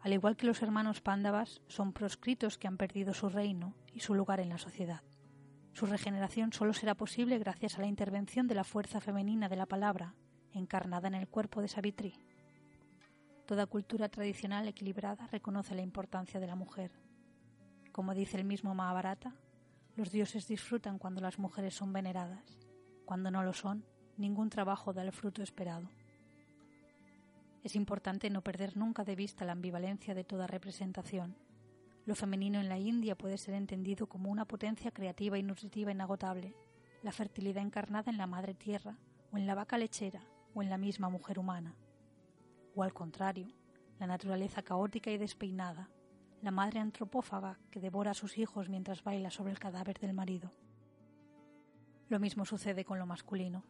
al 0.00 0.14
igual 0.14 0.36
que 0.36 0.46
los 0.46 0.62
hermanos 0.62 1.02
Pándavas, 1.02 1.60
son 1.68 1.92
proscritos 1.92 2.56
que 2.56 2.66
han 2.66 2.78
perdido 2.78 3.12
su 3.12 3.28
reino 3.28 3.74
y 3.92 4.00
su 4.00 4.14
lugar 4.14 4.40
en 4.40 4.48
la 4.48 4.58
sociedad. 4.58 5.02
Su 5.72 5.86
regeneración 5.86 6.52
solo 6.52 6.72
será 6.72 6.94
posible 6.94 7.38
gracias 7.38 7.76
a 7.76 7.82
la 7.82 7.86
intervención 7.86 8.46
de 8.46 8.54
la 8.54 8.64
fuerza 8.64 9.00
femenina 9.00 9.48
de 9.48 9.56
la 9.56 9.66
palabra, 9.66 10.14
encarnada 10.52 11.08
en 11.08 11.14
el 11.14 11.28
cuerpo 11.28 11.60
de 11.60 11.68
Savitri. 11.68 12.14
Toda 13.46 13.66
cultura 13.66 14.08
tradicional 14.08 14.68
equilibrada 14.68 15.26
reconoce 15.26 15.74
la 15.74 15.82
importancia 15.82 16.40
de 16.40 16.46
la 16.46 16.56
mujer. 16.56 16.92
Como 17.92 18.14
dice 18.14 18.38
el 18.38 18.44
mismo 18.44 18.74
Mahabharata, 18.74 19.34
los 19.96 20.10
dioses 20.10 20.46
disfrutan 20.46 20.98
cuando 20.98 21.20
las 21.20 21.38
mujeres 21.38 21.74
son 21.74 21.92
veneradas. 21.92 22.58
Cuando 23.04 23.30
no 23.30 23.42
lo 23.42 23.52
son, 23.52 23.84
ningún 24.20 24.50
trabajo 24.50 24.92
da 24.92 25.02
el 25.02 25.12
fruto 25.12 25.42
esperado. 25.42 25.88
Es 27.64 27.74
importante 27.74 28.30
no 28.30 28.42
perder 28.42 28.76
nunca 28.76 29.04
de 29.04 29.16
vista 29.16 29.44
la 29.44 29.52
ambivalencia 29.52 30.14
de 30.14 30.24
toda 30.24 30.46
representación. 30.46 31.34
Lo 32.06 32.14
femenino 32.14 32.60
en 32.60 32.68
la 32.68 32.78
India 32.78 33.16
puede 33.16 33.38
ser 33.38 33.54
entendido 33.54 34.06
como 34.06 34.30
una 34.30 34.46
potencia 34.46 34.90
creativa 34.90 35.38
y 35.38 35.42
nutritiva 35.42 35.90
inagotable, 35.90 36.54
la 37.02 37.12
fertilidad 37.12 37.62
encarnada 37.62 38.10
en 38.10 38.18
la 38.18 38.26
madre 38.26 38.54
tierra, 38.54 38.96
o 39.32 39.38
en 39.38 39.46
la 39.46 39.54
vaca 39.54 39.78
lechera, 39.78 40.22
o 40.54 40.62
en 40.62 40.70
la 40.70 40.78
misma 40.78 41.08
mujer 41.08 41.38
humana. 41.38 41.74
O 42.74 42.82
al 42.82 42.92
contrario, 42.92 43.48
la 43.98 44.06
naturaleza 44.06 44.62
caótica 44.62 45.10
y 45.10 45.18
despeinada, 45.18 45.88
la 46.42 46.50
madre 46.50 46.80
antropófaga 46.80 47.58
que 47.70 47.80
devora 47.80 48.12
a 48.12 48.14
sus 48.14 48.38
hijos 48.38 48.68
mientras 48.68 49.04
baila 49.04 49.30
sobre 49.30 49.52
el 49.52 49.58
cadáver 49.58 49.98
del 49.98 50.14
marido. 50.14 50.50
Lo 52.08 52.18
mismo 52.18 52.44
sucede 52.44 52.84
con 52.84 52.98
lo 52.98 53.06
masculino. 53.06 53.62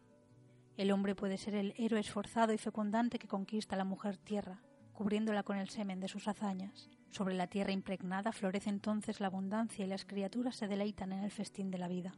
El 0.77 0.91
hombre 0.91 1.15
puede 1.15 1.37
ser 1.37 1.55
el 1.55 1.73
héroe 1.77 1.99
esforzado 1.99 2.53
y 2.53 2.57
fecundante 2.57 3.19
que 3.19 3.27
conquista 3.27 3.75
la 3.75 3.83
mujer 3.83 4.17
tierra, 4.17 4.61
cubriéndola 4.93 5.43
con 5.43 5.57
el 5.57 5.69
semen 5.69 5.99
de 5.99 6.07
sus 6.07 6.27
hazañas. 6.27 6.89
Sobre 7.09 7.35
la 7.35 7.47
tierra 7.47 7.71
impregnada 7.71 8.31
florece 8.31 8.69
entonces 8.69 9.19
la 9.19 9.27
abundancia 9.27 9.85
y 9.85 9.87
las 9.89 10.05
criaturas 10.05 10.55
se 10.55 10.67
deleitan 10.67 11.11
en 11.11 11.23
el 11.23 11.31
festín 11.31 11.69
de 11.69 11.77
la 11.77 11.87
vida. 11.87 12.13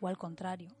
O 0.00 0.08
al 0.08 0.18
contrario, 0.18 0.74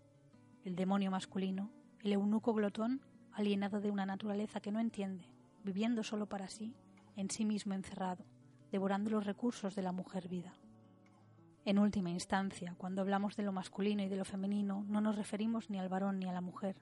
el 0.64 0.74
demonio 0.74 1.10
masculino, 1.10 1.70
el 2.02 2.12
eunuco 2.12 2.52
glotón, 2.52 3.00
alienado 3.32 3.80
de 3.80 3.90
una 3.90 4.06
naturaleza 4.06 4.60
que 4.60 4.72
no 4.72 4.80
entiende, 4.80 5.28
viviendo 5.62 6.02
solo 6.02 6.26
para 6.26 6.48
sí, 6.48 6.74
en 7.16 7.30
sí 7.30 7.44
mismo 7.44 7.74
encerrado, 7.74 8.24
devorando 8.72 9.10
los 9.10 9.24
recursos 9.24 9.74
de 9.74 9.82
la 9.82 9.92
mujer 9.92 10.28
vida. 10.28 10.52
En 11.64 11.78
última 11.78 12.10
instancia, 12.10 12.74
cuando 12.78 13.02
hablamos 13.02 13.36
de 13.36 13.42
lo 13.42 13.52
masculino 13.52 14.02
y 14.02 14.08
de 14.08 14.16
lo 14.16 14.24
femenino, 14.24 14.84
no 14.88 15.00
nos 15.00 15.16
referimos 15.16 15.68
ni 15.68 15.78
al 15.78 15.90
varón 15.90 16.18
ni 16.18 16.26
a 16.26 16.32
la 16.32 16.40
mujer. 16.40 16.76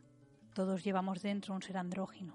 Todos 0.54 0.84
llevamos 0.84 1.20
dentro 1.20 1.54
un 1.54 1.62
ser 1.62 1.78
andrógino. 1.78 2.34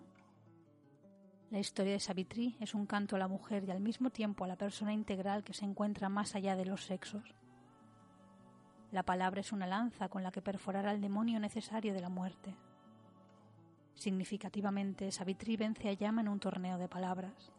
La 1.50 1.60
historia 1.60 1.94
de 1.94 2.00
Savitri 2.00 2.58
es 2.60 2.74
un 2.74 2.86
canto 2.86 3.16
a 3.16 3.20
la 3.20 3.28
mujer 3.28 3.64
y 3.64 3.72
al 3.72 3.80
mismo 3.80 4.10
tiempo 4.10 4.44
a 4.44 4.48
la 4.48 4.58
persona 4.58 4.92
integral 4.92 5.44
que 5.44 5.54
se 5.54 5.66
encuentra 5.66 6.10
más 6.10 6.36
allá 6.36 6.56
de 6.56 6.66
los 6.66 6.84
sexos. 6.84 7.34
La 8.92 9.04
palabra 9.04 9.42
es 9.42 9.52
una 9.52 9.66
lanza 9.66 10.10
con 10.10 10.22
la 10.22 10.32
que 10.32 10.42
perforar 10.42 10.86
al 10.86 11.00
demonio 11.00 11.40
necesario 11.40 11.94
de 11.94 12.02
la 12.02 12.10
muerte. 12.10 12.56
Significativamente, 13.96 15.12
Savitri 15.12 15.56
vence 15.56 15.88
a 15.88 15.94
Yama 15.94 16.22
en 16.22 16.28
un 16.28 16.40
torneo 16.40 16.78
de 16.78 16.90
palabras. 16.90 17.52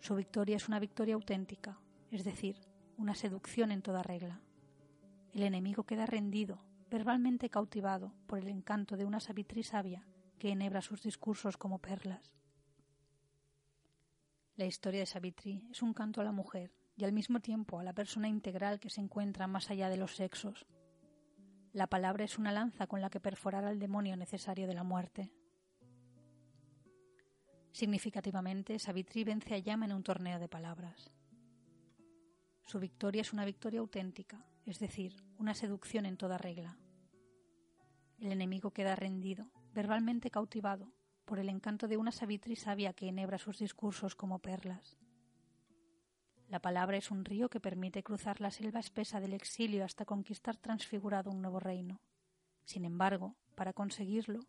Su 0.00 0.16
victoria 0.16 0.56
es 0.56 0.66
una 0.66 0.80
victoria 0.80 1.14
auténtica, 1.14 1.78
es 2.10 2.24
decir, 2.24 2.56
una 2.98 3.14
seducción 3.14 3.70
en 3.70 3.80
toda 3.80 4.02
regla. 4.02 4.40
El 5.32 5.44
enemigo 5.44 5.84
queda 5.84 6.04
rendido, 6.04 6.64
verbalmente 6.90 7.48
cautivado 7.48 8.12
por 8.26 8.40
el 8.40 8.48
encanto 8.48 8.96
de 8.96 9.04
una 9.04 9.20
Savitri 9.20 9.62
sabia 9.62 10.04
que 10.38 10.50
enhebra 10.50 10.82
sus 10.82 11.02
discursos 11.02 11.56
como 11.56 11.78
perlas. 11.78 12.34
La 14.56 14.66
historia 14.66 15.00
de 15.00 15.06
Savitri 15.06 15.64
es 15.70 15.80
un 15.80 15.94
canto 15.94 16.20
a 16.20 16.24
la 16.24 16.32
mujer 16.32 16.74
y 16.96 17.04
al 17.04 17.12
mismo 17.12 17.38
tiempo 17.38 17.78
a 17.78 17.84
la 17.84 17.92
persona 17.92 18.28
integral 18.28 18.80
que 18.80 18.90
se 18.90 19.00
encuentra 19.00 19.46
más 19.46 19.70
allá 19.70 19.88
de 19.88 19.96
los 19.96 20.16
sexos. 20.16 20.66
La 21.72 21.86
palabra 21.86 22.24
es 22.24 22.36
una 22.36 22.50
lanza 22.50 22.88
con 22.88 23.00
la 23.00 23.10
que 23.10 23.20
perforar 23.20 23.64
al 23.64 23.78
demonio 23.78 24.16
necesario 24.16 24.66
de 24.66 24.74
la 24.74 24.82
muerte. 24.82 25.32
Significativamente, 27.70 28.80
Savitri 28.80 29.22
vence 29.22 29.54
a 29.54 29.58
Yama 29.58 29.86
en 29.86 29.92
un 29.92 30.02
torneo 30.02 30.40
de 30.40 30.48
palabras. 30.48 31.12
Su 32.68 32.78
victoria 32.78 33.22
es 33.22 33.32
una 33.32 33.46
victoria 33.46 33.80
auténtica, 33.80 34.44
es 34.66 34.78
decir, 34.78 35.16
una 35.38 35.54
seducción 35.54 36.04
en 36.04 36.18
toda 36.18 36.36
regla. 36.36 36.76
El 38.18 38.30
enemigo 38.30 38.72
queda 38.72 38.94
rendido, 38.94 39.50
verbalmente 39.72 40.30
cautivado, 40.30 40.92
por 41.24 41.38
el 41.38 41.48
encanto 41.48 41.88
de 41.88 41.96
una 41.96 42.12
Savitri 42.12 42.56
sabia 42.56 42.92
que 42.92 43.08
enhebra 43.08 43.38
sus 43.38 43.58
discursos 43.58 44.14
como 44.14 44.40
perlas. 44.40 44.98
La 46.50 46.60
palabra 46.60 46.98
es 46.98 47.10
un 47.10 47.24
río 47.24 47.48
que 47.48 47.58
permite 47.58 48.02
cruzar 48.02 48.38
la 48.38 48.50
selva 48.50 48.80
espesa 48.80 49.18
del 49.18 49.32
exilio 49.32 49.82
hasta 49.82 50.04
conquistar 50.04 50.58
transfigurado 50.58 51.30
un 51.30 51.40
nuevo 51.40 51.60
reino. 51.60 52.02
Sin 52.66 52.84
embargo, 52.84 53.34
para 53.54 53.72
conseguirlo, 53.72 54.40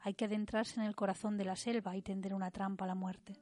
hay 0.00 0.14
que 0.14 0.24
adentrarse 0.24 0.80
en 0.80 0.86
el 0.86 0.96
corazón 0.96 1.36
de 1.36 1.44
la 1.44 1.56
selva 1.56 1.94
y 1.94 2.00
tender 2.00 2.32
una 2.32 2.50
trampa 2.50 2.86
a 2.86 2.88
la 2.88 2.94
muerte. 2.94 3.34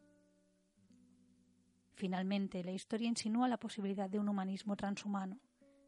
Finalmente, 1.94 2.64
la 2.64 2.72
historia 2.72 3.08
insinúa 3.08 3.48
la 3.48 3.58
posibilidad 3.58 4.10
de 4.10 4.18
un 4.18 4.28
humanismo 4.28 4.76
transhumano, 4.76 5.40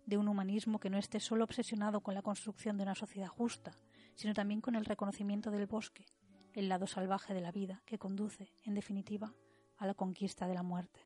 de 0.07 0.17
un 0.17 0.29
humanismo 0.29 0.79
que 0.79 0.89
no 0.89 0.99
esté 0.99 1.19
solo 1.19 1.45
obsesionado 1.45 2.01
con 2.01 2.15
la 2.15 2.23
construcción 2.23 2.77
de 2.77 2.85
una 2.85 2.95
sociedad 2.95 3.27
justa, 3.27 3.73
sino 4.15 4.33
también 4.33 4.61
con 4.61 4.77
el 4.77 4.85
reconocimiento 4.85 5.51
del 5.51 5.67
bosque, 5.67 6.07
el 6.55 6.69
lado 6.69 6.87
salvaje 6.87 7.35
de 7.35 7.41
la 7.41 7.51
vida 7.51 7.83
que 7.85 7.99
conduce, 7.99 8.53
en 8.65 8.75
definitiva, 8.75 9.35
a 9.77 9.87
la 9.87 9.95
conquista 9.95 10.47
de 10.47 10.55
la 10.55 10.63
muerte. 10.63 11.01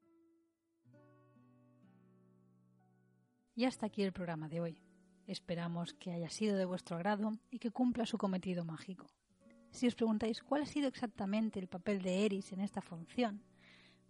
Y 3.54 3.64
hasta 3.64 3.86
aquí 3.86 4.02
el 4.02 4.12
programa 4.12 4.48
de 4.48 4.60
hoy. 4.60 4.82
Esperamos 5.26 5.94
que 5.94 6.12
haya 6.12 6.28
sido 6.28 6.56
de 6.56 6.64
vuestro 6.64 6.96
agrado 6.96 7.32
y 7.50 7.58
que 7.58 7.70
cumpla 7.70 8.04
su 8.04 8.18
cometido 8.18 8.64
mágico. 8.64 9.06
Si 9.70 9.86
os 9.86 9.94
preguntáis 9.94 10.42
cuál 10.42 10.62
ha 10.62 10.66
sido 10.66 10.88
exactamente 10.88 11.58
el 11.58 11.68
papel 11.68 12.02
de 12.02 12.24
Eris 12.24 12.52
en 12.52 12.60
esta 12.60 12.80
función, 12.80 13.42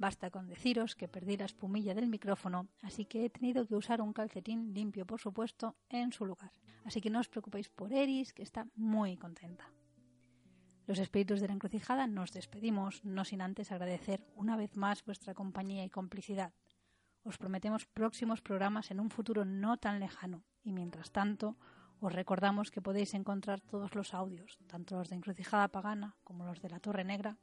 Basta 0.01 0.31
con 0.31 0.49
deciros 0.49 0.97
que 0.97 1.09
perdí 1.09 1.37
la 1.37 1.45
espumilla 1.45 1.93
del 1.93 2.09
micrófono, 2.09 2.69
así 2.81 3.05
que 3.05 3.27
he 3.27 3.29
tenido 3.29 3.67
que 3.67 3.75
usar 3.75 4.01
un 4.01 4.15
calcetín 4.15 4.73
limpio, 4.73 5.05
por 5.05 5.21
supuesto, 5.21 5.77
en 5.91 6.11
su 6.11 6.25
lugar. 6.25 6.53
Así 6.87 7.03
que 7.03 7.11
no 7.11 7.21
os 7.21 7.29
preocupéis 7.29 7.69
por 7.69 7.93
Eris, 7.93 8.33
que 8.33 8.43
está 8.43 8.67
muy 8.77 9.19
contenta. 9.19 9.71
Los 10.87 11.01
espíritus 11.01 11.43
de 11.43 11.49
la 11.49 11.53
encrucijada 11.53 12.07
nos 12.07 12.33
despedimos, 12.33 13.05
no 13.05 13.27
sin 13.27 13.43
antes 13.43 13.73
agradecer 13.73 14.25
una 14.37 14.57
vez 14.57 14.75
más 14.75 15.05
vuestra 15.05 15.35
compañía 15.35 15.85
y 15.85 15.91
complicidad. 15.91 16.55
Os 17.23 17.37
prometemos 17.37 17.85
próximos 17.85 18.41
programas 18.41 18.91
en 18.91 19.01
un 19.01 19.11
futuro 19.11 19.45
no 19.45 19.77
tan 19.77 20.01
lejano, 20.01 20.45
y 20.63 20.73
mientras 20.73 21.13
tanto, 21.13 21.59
os 22.01 22.15
recordamos 22.15 22.71
que 22.71 22.81
podéis 22.81 23.13
encontrar 23.13 23.61
todos 23.61 23.95
los 23.95 24.15
audios, 24.15 24.59
tanto 24.67 24.97
los 24.97 25.11
de 25.11 25.17
Encrucijada 25.17 25.69
Pagana 25.69 26.17
como 26.25 26.47
los 26.47 26.63
de 26.63 26.71
la 26.71 26.81
Torre 26.81 27.05
Negra, 27.05 27.37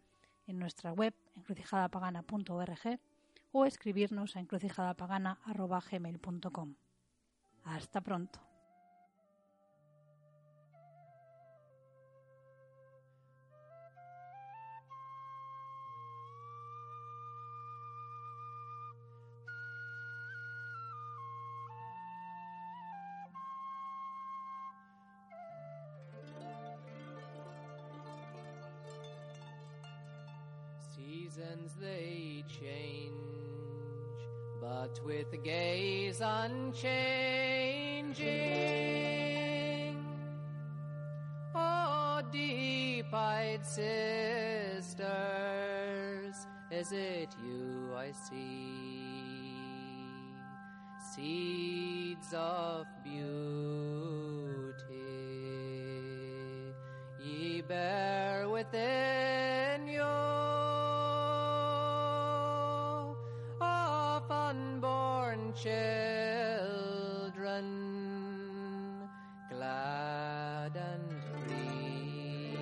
en 0.47 0.59
nuestra 0.59 0.93
web 0.93 1.13
encrucijadapagana.org 1.35 2.99
o 3.51 3.65
escribirnos 3.65 4.35
a 4.35 4.39
encrucijadapagana.gmail.com. 4.39 6.75
Hasta 7.63 8.01
pronto. 8.01 8.46
glad 69.49 70.75
and 70.75 71.11
free. 71.47 72.57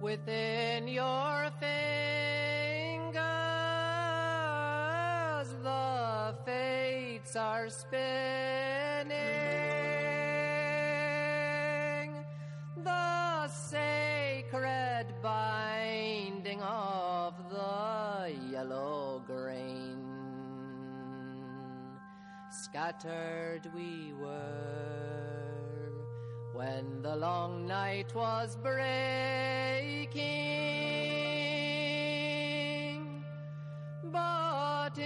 Within 0.00 0.88
your 0.88 1.50
fingers, 1.60 3.18
the 5.62 6.34
fates 6.44 7.36
are 7.36 7.68
spinning. 7.68 8.27
scattered 22.78 23.68
we 23.74 24.12
were 24.20 25.90
when 26.52 27.02
the 27.02 27.16
long 27.16 27.66
night 27.66 28.14
was 28.14 28.56
breaking. 28.56 28.84
But 34.04 34.96